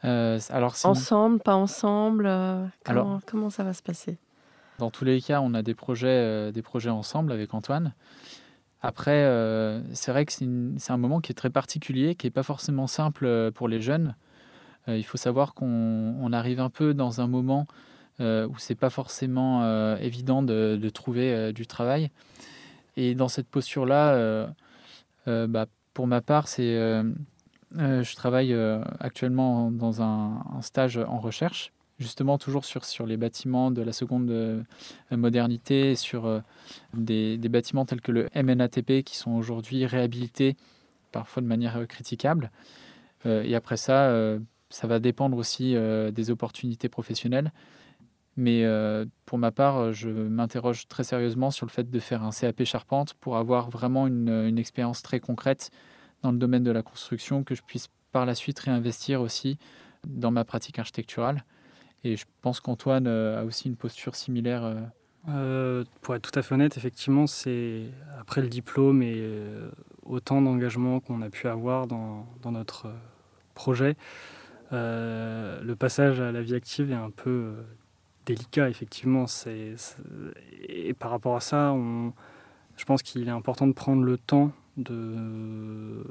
[0.05, 0.39] Euh,
[0.83, 2.65] ensemble, pas ensemble euh,
[3.25, 4.17] comment, ça va se passer?
[4.77, 7.93] Dans tous les cas, on a des projets, euh, des projets ensemble avec Antoine.
[8.81, 9.23] Après,
[9.93, 13.51] c'est vrai que c'est un moment qui est très particulier, qui n'est pas forcément simple
[13.53, 14.13] pour les jeunes.
[14.87, 17.65] il faut savoir qu'on arrive un peu dans un moment
[18.19, 22.11] où c'est pas forcément évident de, de trouver du travail.
[22.95, 24.53] Et dans cette posture-là,
[25.25, 27.01] bah, pour ma part, c'est
[27.77, 33.17] euh, je travaille euh, actuellement dans un, stage en recherche, justement toujours sur, sur les
[33.17, 34.63] bâtiments de la seconde euh,
[35.11, 36.41] modernité, sur
[36.93, 40.55] des, des, bâtiments tels que le MNATP qui sont aujourd'hui réhabilités
[41.11, 42.51] parfois de manière critiquable.
[43.23, 44.13] et après ça,
[44.69, 45.73] ça va dépendre aussi
[46.11, 47.53] des opportunités professionnelles.
[48.35, 48.65] Mais
[49.25, 53.13] pour ma part, je m'interroge très sérieusement sur le fait de faire un CAP charpente
[53.13, 55.71] pour avoir vraiment une, une expérience très concrète
[56.25, 59.59] dans le domaine de la construction, que je puisse par la suite réinvestir aussi
[60.07, 61.45] dans ma pratique architecturale.
[62.03, 64.63] Et je pense qu'Antoine euh, a aussi une posture similaire.
[64.63, 64.81] Euh.
[65.29, 67.83] Euh, pour être tout à fait honnête, effectivement, c'est
[68.19, 69.23] après le diplôme et
[70.03, 72.91] autant d'engagement qu'on a pu avoir dans, dans notre
[73.53, 73.95] projet,
[74.71, 77.53] le passage à la vie active est un peu
[78.27, 79.25] délicat, effectivement.
[80.67, 81.73] Et par rapport à ça,
[82.77, 86.03] je pense qu'il est important de prendre le temps de,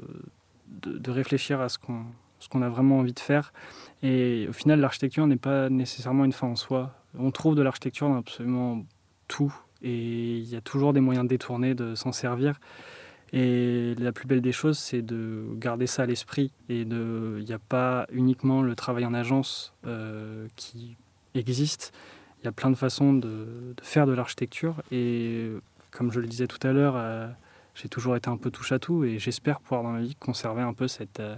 [0.81, 2.05] de, réfléchir à ce qu'on
[2.39, 3.53] ce a vraiment envie de faire.
[4.03, 6.93] Et au final, l'architecture n'est pas nécessairement une fin en soi.
[7.17, 8.85] On trouve de l'architecture dans absolument
[9.27, 9.53] tout.
[9.81, 12.59] Et il y a toujours des moyens détournés de s'en servir.
[13.33, 16.51] Et la plus belle des choses, c'est de garder ça à l'esprit.
[16.69, 20.95] Et il n'y a pas uniquement le travail en agence euh, qui
[21.33, 21.93] existe.
[22.41, 24.81] Il y a plein de façons de, de faire de l'architecture.
[24.91, 25.51] Et
[25.91, 27.27] comme je le disais tout à l'heure, euh,
[27.75, 30.61] j'ai toujours été un peu touche à tout et j'espère pouvoir dans ma vie conserver
[30.61, 31.35] un peu cette, euh,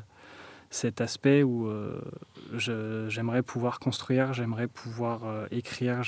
[0.70, 2.00] cet aspect où euh,
[3.10, 6.02] j'aimerais pouvoir construire, j'aimerais pouvoir euh, écrire,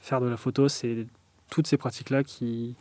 [0.00, 0.68] faire de la photo.
[0.68, 1.06] C'est
[1.50, 2.74] toutes ces pratiques-là qui,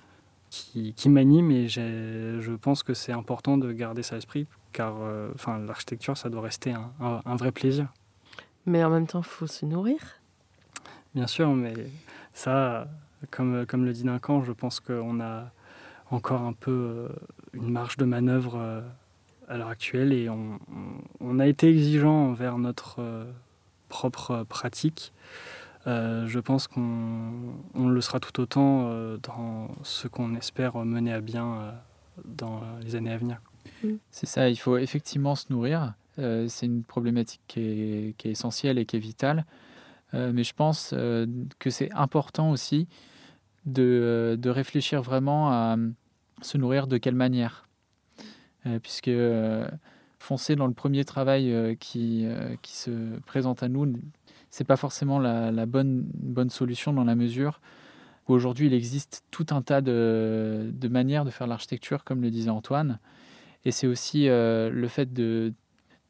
[0.49, 4.95] qui, qui m'animent et je pense que c'est important de garder ça à l'esprit car
[5.34, 7.88] enfin, l'architecture, ça doit rester un, un, vrai plaisir.
[8.66, 9.97] Mais en même temps, il faut se nourrir.
[11.16, 11.74] Bien sûr, mais
[12.34, 12.88] ça,
[13.32, 15.51] comme, comme le dit Duncan, je pense qu'on a
[16.12, 17.10] encore un peu euh,
[17.53, 18.82] une marge de manœuvre euh,
[19.47, 20.60] à l'heure actuelle et on,
[21.20, 23.26] on, a été exigeant envers notre euh,
[23.89, 25.14] propre pratique.
[25.86, 28.91] je pense qu'on le sera tout autant
[29.24, 31.74] dans ce qu'on espère mener à bien
[32.26, 33.41] dans les années à venir.
[33.82, 33.93] Mm.
[34.12, 35.93] C'est ça, il faut effectivement se nourrir.
[36.18, 39.45] c'est une problématique qui est, qui est, essentielle et qui est vitale.
[40.12, 42.89] mais je pense que c'est important aussi
[43.68, 45.78] de, de, réfléchir vraiment à
[46.41, 47.68] se nourrir de quelle manière.
[48.65, 49.68] Euh, puisque euh,
[50.20, 52.26] foncer dans le premier travail euh, qui,
[52.61, 53.93] qui se présente à nous,
[54.49, 57.61] c'est pas forcément la, la, bonne, bonne solution dans la mesure
[58.28, 62.32] où aujourd'hui il existe tout un tas de, de manières de faire l'architecture, comme le
[62.32, 62.99] disait Antoine.
[63.63, 65.53] Et c'est aussi le fait de,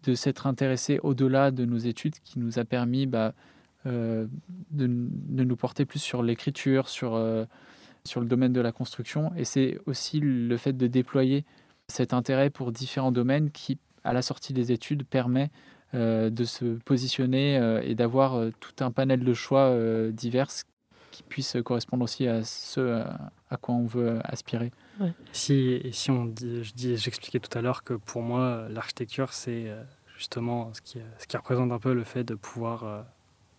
[0.04, 3.34] de s'être intéressé au-delà de nos études qui nous a permis bah,
[3.88, 4.30] de,
[4.72, 7.18] de, nous porter plus sur l'écriture, sur
[8.08, 9.32] sur le domaine de la construction.
[9.36, 11.46] Et c'est aussi le fait de déployer
[11.88, 15.52] cet intérêt pour différents domaines qui, à la sortie des études, permet
[15.94, 19.74] euh, de se positionner euh, et d'avoir euh, tout un panel de choix
[20.12, 20.50] divers
[21.12, 23.04] qui puissent correspondre aussi à ce
[23.50, 24.72] à quoi on veut aspirer.
[25.32, 29.72] Si, si on dit, je dis, j'expliquais tout à l'heure que pour moi, l'architecture, c'est
[30.18, 33.06] justement ce qui, ce qui représente un peu le fait de pouvoir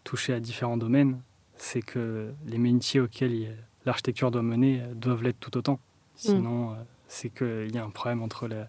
[0.09, 1.21] toucher à différents domaines.
[1.59, 3.55] C'est que les métiers auxquels
[3.85, 5.81] l'architecture doit mener euh, doivent l'être tout autant.
[6.15, 6.73] Sinon, mm.
[6.73, 8.69] euh, c'est qu'il y a un problème entre la,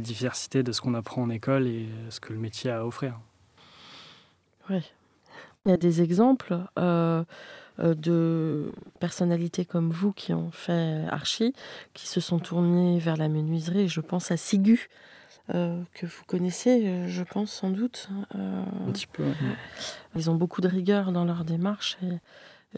[0.00, 2.84] diversité de ce qu'on apprend en école et euh, ce que le métier a à
[2.84, 3.18] offrir.
[4.68, 4.82] Oui.
[5.64, 11.54] Il y a des exemples de personnalités comme vous qui ont fait archi,
[11.92, 13.88] qui se sont tournées vers la menuiserie.
[13.88, 14.88] Je pense à Sigu,
[15.48, 18.08] que vous connaissez, je pense sans doute.
[18.34, 19.24] Un petit peu.
[20.14, 22.18] Ils ont beaucoup de rigueur dans leur démarche et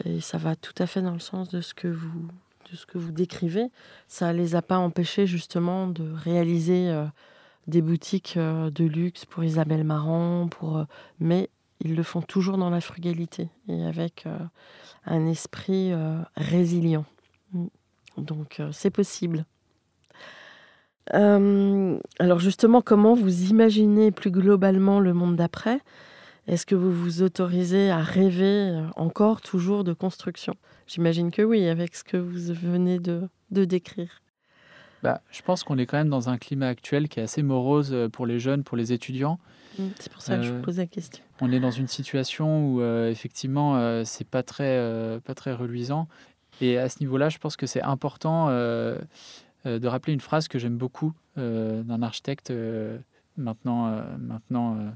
[0.05, 2.27] et ça va tout à fait dans le sens de ce que vous,
[2.71, 3.69] de ce que vous décrivez.
[4.07, 7.05] Ça ne les a pas empêchés justement de réaliser euh,
[7.67, 10.85] des boutiques euh, de luxe pour Isabelle Marant, pour, euh,
[11.19, 11.49] mais
[11.81, 14.27] ils le font toujours dans la frugalité et avec
[15.05, 15.93] un esprit
[16.35, 17.05] résilient.
[17.53, 17.67] Mm.
[18.17, 19.45] Donc c'est possible.
[21.11, 25.79] Alors justement, comment vous imaginez plus globalement le monde d'après?
[26.49, 30.55] Est-ce que vous vous autorisez à rêver euh, encore toujours de construction?
[30.87, 34.23] J'imagine que oui, avec ce que vous venez de, décrire.
[35.03, 37.93] Bah, je pense qu'on est quand même dans un climat actuel qui est assez morose
[37.93, 39.39] euh, pour les jeunes, pour les étudiants.
[39.77, 41.23] Mmh, c'est pour ça que je vous euh, pose la question.
[41.39, 46.07] On est dans une situation où effectivement c'est pas très pas très reluisant.
[46.59, 48.49] Et à ce niveau-là, je pense que c'est important
[49.65, 52.53] de rappeler une phrase que j'aime beaucoup d'un architecte
[53.37, 54.93] maintenant maintenant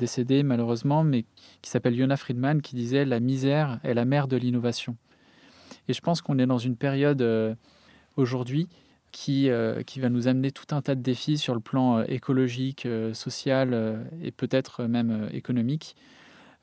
[0.00, 1.24] décédé malheureusement, mais
[1.62, 4.96] qui s'appelle Yona Friedman, qui disait La misère est la mère de l'innovation.
[5.86, 7.54] Et je pense qu'on est dans une période euh,
[8.16, 8.68] aujourd'hui
[9.12, 12.04] qui, euh, qui va nous amener tout un tas de défis sur le plan euh,
[12.08, 15.94] écologique, social et peut-être même économique.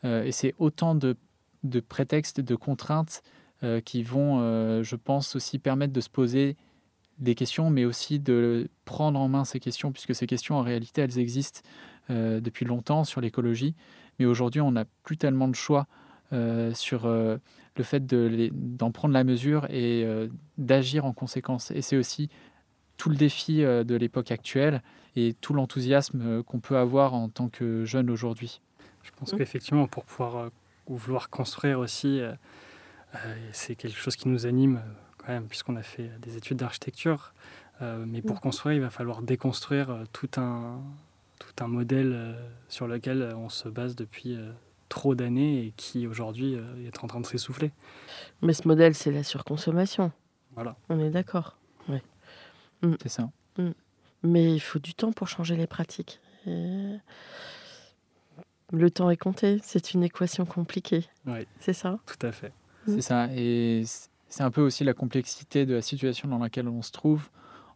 [0.03, 1.15] et c'est autant de,
[1.63, 3.21] de, prétextes, de contraintes
[3.85, 6.55] qui vont, je pense, aussi permettre de se poser
[7.19, 11.01] des questions, mais aussi de prendre en main ces questions, puisque ces questions, en réalité,
[11.01, 11.61] elles existent
[12.09, 13.75] euh, depuis longtemps sur l'écologie,
[14.17, 15.87] mais aujourd'hui on n'a plus tellement de choix
[16.31, 17.37] euh, sur euh,
[17.75, 20.07] le fait d'en prendre la mesure et
[20.57, 21.71] d'agir en conséquence.
[21.71, 22.29] Et c'est aussi
[22.95, 24.81] tout le défi de l'époque actuelle
[25.15, 28.61] et tout l'enthousiasme qu'on peut avoir en tant que jeune aujourd'hui.
[29.03, 29.37] Je pense mmh.
[29.37, 30.49] qu'effectivement, pour pouvoir
[30.87, 32.21] vouloir construire aussi,
[33.51, 34.81] c'est quelque chose qui nous anime
[35.27, 37.33] quand même, puisqu'on a fait des études d'architecture.
[37.81, 38.39] mais pour mmh.
[38.39, 40.81] construire, il va falloir déconstruire tout un,
[41.39, 42.33] tout un modèle euh,
[42.69, 44.51] sur lequel euh, on se base depuis euh,
[44.89, 47.71] trop d'années et qui aujourd'hui est en train de s'essouffler.
[48.41, 50.13] Mais ce modèle, c'est la surconsommation.
[50.55, 50.77] Voilà.
[50.87, 51.57] On est d'accord.
[51.89, 51.97] Oui.
[52.81, 52.93] Mm.
[53.01, 53.29] C'est ça.
[53.57, 53.71] Mm.
[54.23, 56.21] Mais il faut du temps pour changer les pratiques.
[56.45, 57.01] Le
[58.89, 59.59] temps est compté.
[59.61, 61.05] C'est une équation compliquée.
[61.25, 61.45] Oui.
[61.59, 61.99] C'est ça?
[62.05, 62.53] Tout à fait.
[62.87, 62.95] Mm.
[62.95, 63.27] C'est ça.
[63.35, 63.83] Et
[64.29, 67.29] c'est un peu aussi la complexité de la situation dans laquelle on se trouve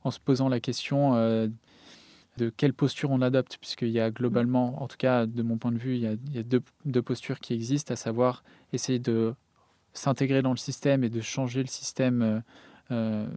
[0.04, 1.16] en se posant la question
[2.38, 5.72] de quelle posture on adopte, puisqu'il y a globalement, en tout cas de mon point
[5.72, 8.44] de vue, il y a, deux, postures qui existent, à savoir
[8.74, 9.34] essayer de
[9.94, 12.40] s'intégrer dans le système et de changer le système euh,
[12.92, 13.28] euh,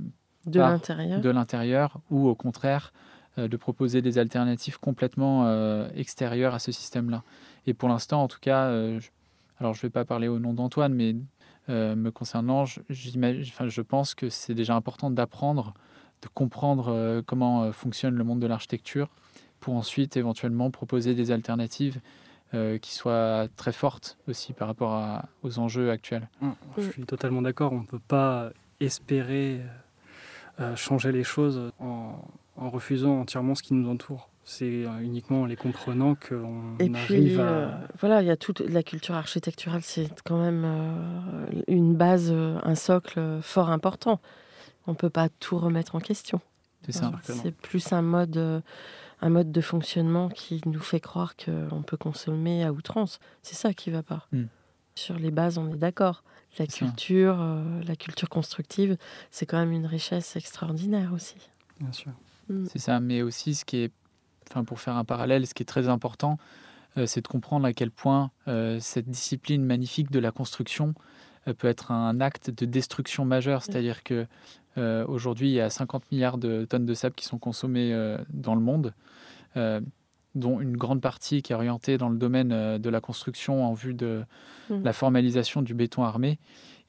[0.47, 2.93] de l'intérieur, ou au contraire
[3.39, 5.47] euh, de proposer des alternatives complètement
[5.95, 7.25] extérieures à ce système-là.
[7.67, 8.69] Et pour l'instant, en tout cas,
[9.59, 11.17] alors je ne vais pas parler au nom d'Antoine, mais
[11.69, 12.81] me concernant, je,
[13.49, 15.75] enfin, je pense que c'est déjà important d'apprendre
[16.23, 19.09] de comprendre euh, comment euh, fonctionne le monde de l'architecture
[19.61, 22.01] pour ensuite éventuellement proposer des alternatives
[22.83, 26.29] qui soit très forte aussi par rapport aux enjeux actuels.
[26.41, 27.73] Mmh, je suis totalement d'accord.
[27.73, 29.61] On ne peut pas espérer
[30.77, 32.17] changer les choses en,
[32.57, 34.29] en refusant entièrement ce qui nous entoure.
[34.47, 37.45] C'est euh, uniquement en les comprenant qu'on arrive à...
[37.45, 42.31] Euh, voilà, il y a toute la culture architecturale, c'est quand même euh, une base,
[42.31, 44.21] un socle fort important.
[44.87, 46.41] On ne peut pas tout remettre en question.
[46.85, 47.13] C'est ça.
[47.23, 48.63] c'est plus un mode,
[49.23, 53.21] un mode de fonctionnement qui nous fait croire qu'on peut consommer à outrance.
[53.43, 54.27] C'est ça qui ne va pas.
[54.33, 54.45] Hmm.
[54.95, 56.23] Sur les bases, on est d'accord.
[56.59, 57.43] La culture,
[57.87, 58.99] la culture constructive,
[59.31, 61.37] c'est quand même une richesse extraordinaire aussi.
[61.81, 62.13] Bien sûr.
[62.51, 62.67] Hmm.
[62.67, 63.93] C'est ça, mais aussi ce qui est
[64.51, 66.39] enfin pour faire un parallèle, ce qui est très important,
[66.97, 70.95] euh, c'est de comprendre à quel point euh, cette discipline magnifique de la construction
[71.49, 73.63] euh, peut être un acte de destruction majeure.
[73.63, 74.27] C'est-à-dire que
[75.07, 77.97] aujourd'hui, il y a 50 milliards de tonnes de sable qui sont consommées
[78.31, 78.93] dans le monde,
[80.35, 83.95] dont une grande partie qui est orientée dans le domaine de la construction en vue
[83.95, 84.25] de
[84.71, 84.83] mmh.
[84.83, 86.41] la formalisation du béton armé.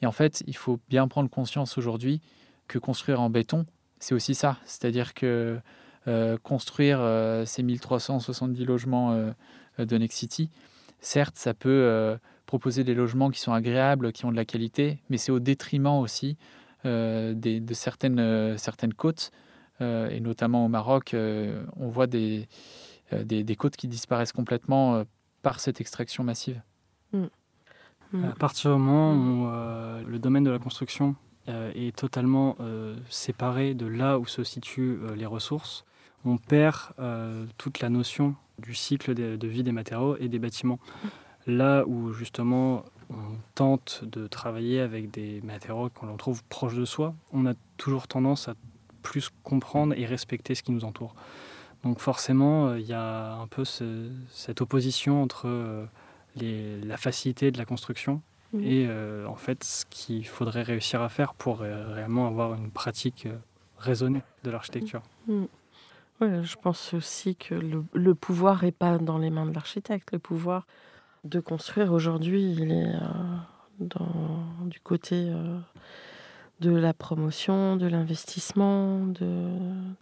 [0.02, 2.22] Et en fait, il faut bien prendre conscience aujourd'hui
[2.68, 3.68] que construire en béton,
[4.00, 4.58] c'est aussi ça.
[4.66, 5.60] C'est-à-dire que
[6.44, 9.32] construire euh, ces 1370 logements euh,
[9.80, 10.50] de Next City,
[11.00, 15.18] certes, ça peut proposer des logements qui sont agréables, qui ont de la qualité, mais
[15.18, 16.38] c'est au détriment aussi
[16.86, 19.32] de certaines, certaines côtes,
[19.82, 22.48] et notamment au Maroc, on voit des,
[23.12, 25.04] des, côtes qui disparaissent complètement
[25.42, 26.62] par cette extraction massive.
[27.12, 27.26] Mm.
[28.14, 28.26] Mm.
[28.26, 31.16] À partir du moment où le domaine de la construction
[31.48, 32.56] est totalement
[33.10, 35.86] séparé de là où se situent les ressources,
[36.26, 40.80] on perd euh, toute la notion du cycle de, vie des matériaux et des bâtiments.
[41.48, 47.14] Là où justement on tente de travailler avec des matériaux qu'on trouve proches de soi,
[47.32, 48.56] on a toujours tendance à
[49.04, 51.14] plus comprendre et respecter ce qui nous entoure.
[51.84, 55.86] Donc forcément, euh, il y a un peu cette opposition entre euh,
[56.36, 58.22] la facilité de la construction
[58.62, 58.88] et
[59.28, 63.28] en fait ce qu'il faudrait réussir à faire pour réellement avoir une pratique
[63.78, 65.02] raisonnée de l'architecture.
[65.28, 65.44] Mm.
[66.22, 70.12] Oui, je pense aussi que le, pouvoir n'est pas dans les mains de l'architecte.
[70.14, 70.66] Le pouvoir
[71.24, 73.00] de construire aujourd'hui, il est euh,
[73.80, 75.60] dans, du côté euh,
[76.62, 79.50] de la promotion, de l'investissement, de,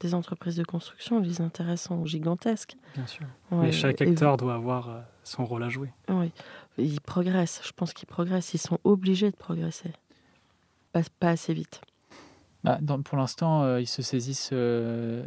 [0.01, 1.19] des entreprises de construction.
[1.19, 2.75] Les intérêts sont gigantesques.
[2.93, 3.25] Bien sûr.
[3.51, 5.91] Mais chaque acteur doit avoir euh, son rôle à jouer.
[6.09, 6.31] Oui,
[6.77, 7.61] ils progressent.
[7.65, 8.53] Je pense qu'ils progressent.
[8.53, 9.93] Ils sont obligés de progresser.
[10.91, 11.81] pas assez vite.
[12.63, 14.51] Bah, pour l'instant, euh, ils se saisissent.
[14.53, 15.25] Euh,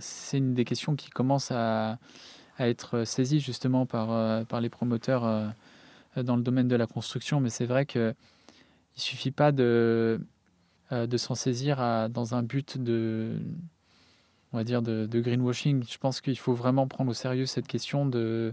[0.00, 1.98] c'est une des questions qui commence à,
[2.58, 5.22] être saisie justement par, euh, les promoteurs
[6.16, 7.40] dans le domaine de la construction.
[7.40, 8.14] Mais c'est vrai qu'il ne
[8.96, 10.20] suffit pas de,
[11.16, 13.38] s'en saisir dans un but de,
[14.52, 15.84] on va dire, de, greenwashing.
[15.88, 18.52] Je pense qu'il faut vraiment prendre au sérieux cette question de,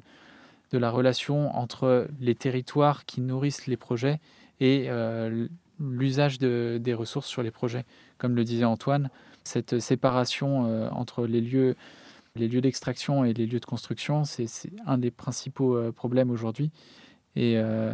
[0.71, 4.21] de la relation entre les territoires qui nourrissent les projets
[4.61, 4.89] et
[5.79, 7.85] l'usage de, des ressources sur les projets.
[8.17, 9.09] Comme le disait Antoine,
[9.43, 11.75] cette séparation euh, entre les lieux,
[12.35, 14.47] les lieux d'extraction et les lieux de construction, c'est
[14.85, 16.71] un des principaux euh, problèmes aujourd'hui.
[17.35, 17.93] Et, euh,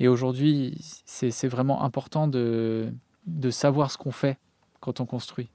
[0.00, 0.76] aujourd'hui,
[1.06, 2.92] c'est vraiment important de,
[3.26, 4.36] de savoir ce qu'on fait
[4.80, 5.48] quand on construit,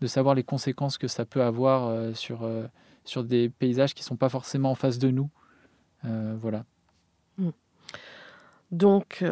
[0.00, 2.48] de savoir les conséquences que ça peut avoir sur,
[3.04, 5.28] sur des paysages qui ne sont pas forcément en face de nous.
[6.02, 6.64] voilà.
[7.36, 7.50] Mmh.
[8.70, 9.22] Donc,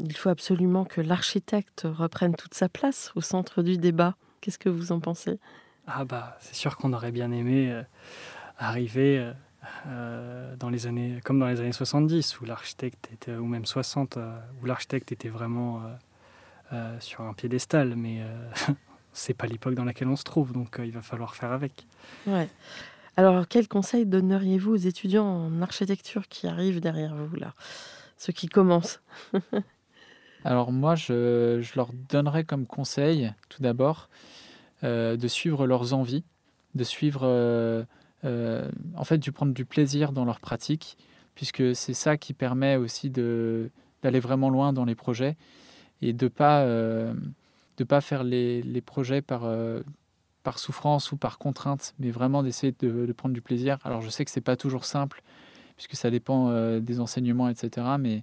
[0.00, 4.16] il faut absolument que l'architecte reprenne toute sa place au centre du débat.
[4.40, 5.38] Qu'est-ce que vous en pensez?
[5.86, 7.82] Ah bah, c'est sûr qu'on aurait bien aimé euh,
[8.58, 9.32] arriver euh,
[9.86, 14.18] euh, dans les années, comme dans les années 70, où l'architecte était, ou même 60,
[14.60, 15.82] où l'architecte était vraiment
[17.00, 18.22] sur un piédestal, mais
[19.12, 21.86] c'est pas l'époque dans laquelle on se trouve, donc il va falloir faire avec.
[22.26, 22.48] Ouais.
[23.16, 27.54] Alors, quel conseil donneriez-vous aux étudiants en architecture qui arrivent derrière vous là,
[28.16, 29.00] ceux qui commencent
[30.44, 34.08] Alors moi, je, leur donnerais comme conseil, tout d'abord,
[34.84, 36.24] euh, de suivre leurs envies,
[36.74, 37.84] de suivre, euh,
[38.24, 40.96] euh, en fait, de prendre du plaisir dans leur pratique,
[41.34, 45.36] puisque c'est ça qui permet aussi d'aller vraiment loin dans les projets
[46.02, 46.66] et de pas
[47.88, 49.48] pas faire les, projets par
[50.42, 53.78] par souffrance ou par contrainte, mais vraiment d'essayer de, de, prendre du plaisir.
[53.84, 55.22] Alors je sais que c'est pas toujours simple,
[55.76, 57.86] puisque ça dépend des enseignements, etc.
[57.98, 58.22] Mais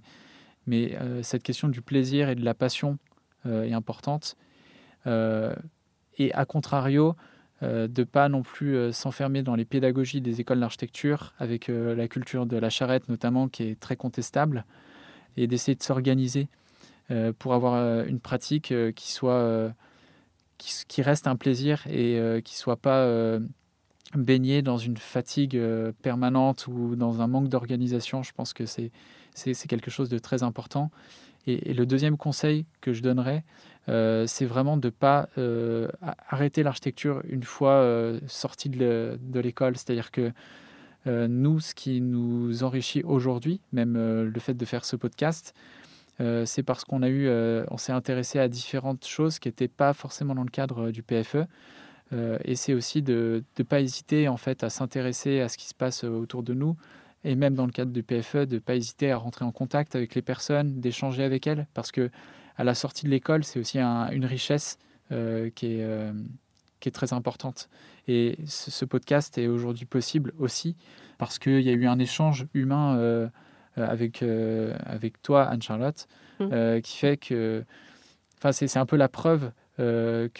[0.68, 2.98] mais euh, cette question du plaisir et de la passion
[3.46, 4.36] euh, est importante.
[5.06, 5.54] Euh,
[6.18, 7.16] et à contrario,
[7.60, 12.56] de pas non plus s'enfermer dans les pédagogies des écoles d'architecture, avec la culture de
[12.56, 14.64] la charrette notamment, qui est très contestable,
[15.36, 16.46] et d'essayer de s'organiser
[17.40, 19.72] pour avoir une pratique qui soit
[20.56, 23.40] qui, reste un plaisir et qui soit pas
[24.14, 25.60] baigner dans une fatigue
[26.00, 28.22] permanente ou dans un manque d'organisation.
[28.22, 28.92] Je pense que c'est
[29.68, 30.90] quelque chose de très important.
[31.46, 33.44] Et, le deuxième conseil que je donnerais,
[33.86, 35.28] c'est vraiment de ne pas
[36.28, 39.76] arrêter l'architecture une fois sorti de l'école.
[39.76, 40.32] C'est-à-dire que
[41.06, 45.54] nous, ce qui nous enrichit aujourd'hui, même le fait de faire ce podcast,
[46.18, 47.30] c'est parce qu'on eu,
[47.78, 51.46] s'est intéressé à différentes choses qui n'étaient pas forcément dans le cadre du PFE.
[52.12, 55.66] Euh, et c'est aussi de ne pas hésiter en fait à s'intéresser à ce qui
[55.66, 56.76] se passe euh, autour de nous
[57.24, 59.96] et même dans le cadre du PFE de ne pas hésiter à rentrer en contact
[59.96, 62.10] avec les personnes, d'échanger avec elles parce que
[62.56, 64.78] à la sortie de l'école c'est aussi une richesse
[65.12, 66.12] euh, qui, est,
[66.80, 67.68] qui est très importante.
[68.06, 70.76] Et ce, podcast est aujourd'hui possible aussi
[71.18, 73.30] parce qu'il y a eu un échange humain
[73.76, 76.08] avec, avec toi, Anne-Charlotte,
[76.40, 76.80] mmh.
[76.82, 77.64] qui fait que
[78.38, 80.30] enfin, c'est un peu la preuve que,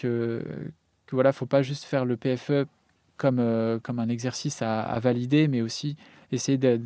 [1.09, 2.65] que voilà, faut pas juste faire le PFE
[3.19, 5.97] comme, euh, comme un exercice à, valider, mais aussi
[6.31, 6.79] essayer de,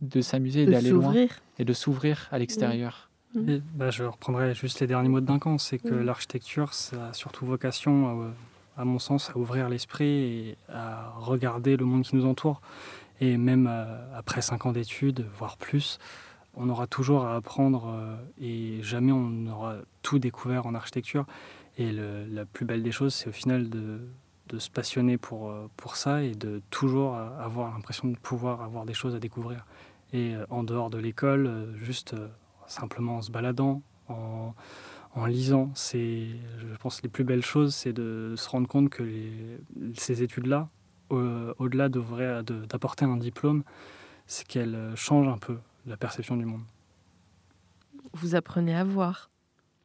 [0.00, 1.14] de, s'amuser et d'aller loin
[1.58, 3.10] et de s'ouvrir à l'extérieur.
[3.34, 3.58] Mmh.
[3.74, 6.04] Bah, je reprendrai juste les derniers mots de Duncan, c'est que mmh.
[6.04, 8.32] l'architecture, ça a surtout vocation,
[8.76, 12.60] à, à, mon sens, à ouvrir l'esprit et à regarder le monde qui nous entoure.
[13.20, 15.98] Et même euh, après cinq ans d'études, voire plus,
[16.54, 21.26] on aura toujours à apprendre euh, et jamais on n'aura tout découvert en architecture.
[21.78, 24.00] Et la plus belle des choses, c'est au final de,
[24.58, 28.94] se passionner pour, euh, pour ça et de toujours avoir l'impression de pouvoir avoir des
[28.94, 29.66] choses à découvrir.
[30.12, 32.14] Et euh, en dehors de l'école, euh, juste
[32.66, 34.54] simplement en se baladant, en,
[35.26, 36.28] lisant, c'est,
[36.58, 39.02] je pense, les plus belles choses, c'est de se rendre compte que
[39.94, 40.68] ces études-là,
[41.10, 43.64] au-delà d'apporter un diplôme,
[44.26, 46.62] c'est qu'elles changent un peu la perception du monde.
[48.12, 49.30] Vous apprenez à voir,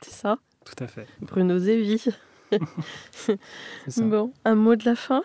[0.01, 0.37] c'est ça?
[0.65, 1.07] Tout à fait.
[1.21, 2.03] Bruno Zévi.
[3.97, 5.23] bon, un mot de la fin?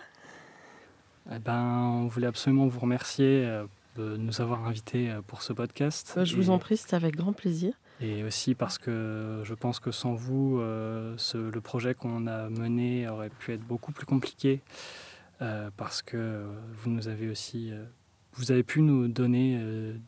[1.31, 3.65] Eh ben, On voulait absolument vous remercier euh,
[3.97, 6.13] de nous avoir invités euh, pour ce podcast.
[6.15, 7.73] Bah, je vous en prie, c'est avec grand plaisir.
[7.99, 13.09] Et aussi parce que je pense que sans vous, euh, le projet qu'on a mené
[13.09, 14.61] aurait pu être beaucoup plus compliqué.
[15.77, 16.45] parce que
[16.77, 17.71] vous nous avez aussi
[18.33, 19.59] vous avez pu nous donner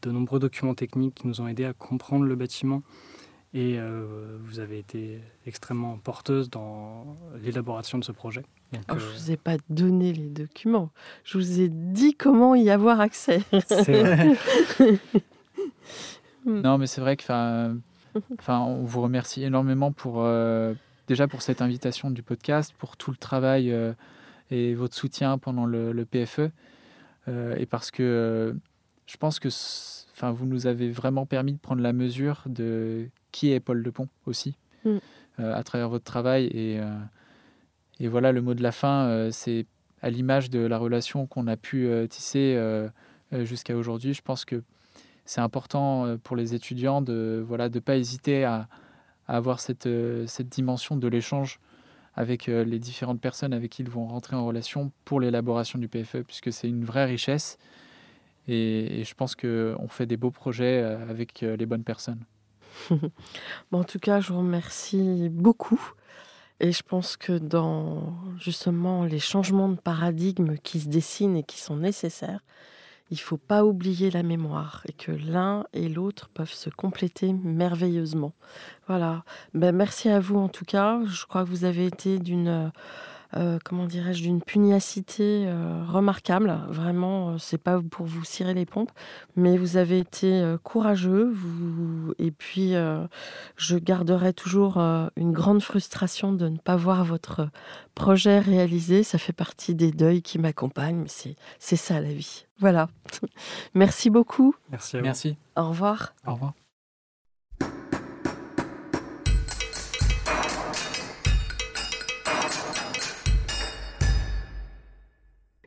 [0.03, 2.82] de nombreux documents techniques qui nous ont aidés à comprendre le bâtiment
[3.54, 8.43] et euh, vous avez été extrêmement porteuse dans l'élaboration de ce projet.
[8.74, 10.91] je ne vous ai pas donné les documents,
[11.24, 13.41] je vous ai dit comment y avoir accès.
[13.68, 14.36] C'est vrai.
[16.45, 17.24] non, mais c'est vrai que
[18.38, 20.76] enfin, on vous remercie énormément pour euh,
[21.08, 23.93] déjà pour cette invitation du podcast, pour tout le travail euh,
[24.52, 26.52] et votre soutien pendant le, le PFE,
[27.58, 28.56] et parce que
[29.06, 29.50] je pense que
[30.14, 34.07] enfin, vous nous avez vraiment permis de prendre la mesure de qui est Paul Depont
[34.25, 34.55] aussi,
[34.86, 34.97] mm.
[35.39, 36.45] euh, à travers votre travail.
[36.45, 36.97] Et, euh,
[37.99, 39.65] et, voilà, le mot de la fin, euh, c'est
[40.01, 42.57] à l'image de la relation qu'on a pu tisser
[43.34, 44.13] jusqu'à aujourd'hui.
[44.13, 44.63] Je pense que
[45.25, 48.69] c'est important pour les étudiants de ne voilà, de pas hésiter à,
[49.27, 49.89] avoir cette,
[50.25, 51.59] cette dimension de l'échange
[52.15, 56.23] avec les différentes personnes avec qui ils vont rentrer en relation pour l'élaboration du PFE,
[56.25, 57.57] puisque c'est une vraie richesse.
[58.47, 62.23] Et, et je pense qu'on fait des beaux projets avec les bonnes personnes.
[63.72, 65.82] En tout cas, je vous remercie beaucoup.
[66.61, 71.59] Et je pense que dans justement les changements de paradigme qui se dessinent et qui
[71.59, 72.41] sont nécessaires,
[73.11, 77.34] il ne faut pas oublier la mémoire et que l'un et l'autre peuvent se compléter
[77.34, 78.34] merveilleusement.
[78.88, 79.24] Voilà.
[79.53, 80.99] Ben, merci à vous en tout cas.
[81.05, 82.72] Je crois que vous avez été d'une
[83.36, 86.59] euh, comment dirais-je, d'une pugnacité euh, remarquable.
[86.69, 88.91] Vraiment, euh, c'est pas pour vous cirer les pompes,
[89.36, 91.32] mais vous avez été courageux.
[91.32, 92.13] Vous...
[92.17, 92.73] Et puis,
[93.55, 97.49] je garderai toujours une grande frustration de ne pas voir votre
[97.95, 99.03] projet réalisé.
[99.03, 102.45] Ça fait partie des deuils qui m'accompagnent, mais c'est ça la vie.
[102.59, 102.89] Voilà.
[103.73, 104.55] Merci beaucoup.
[104.71, 104.97] Merci.
[104.97, 105.05] À vous.
[105.05, 105.38] Merci.
[105.55, 106.13] Au revoir.
[106.25, 106.53] Au revoir.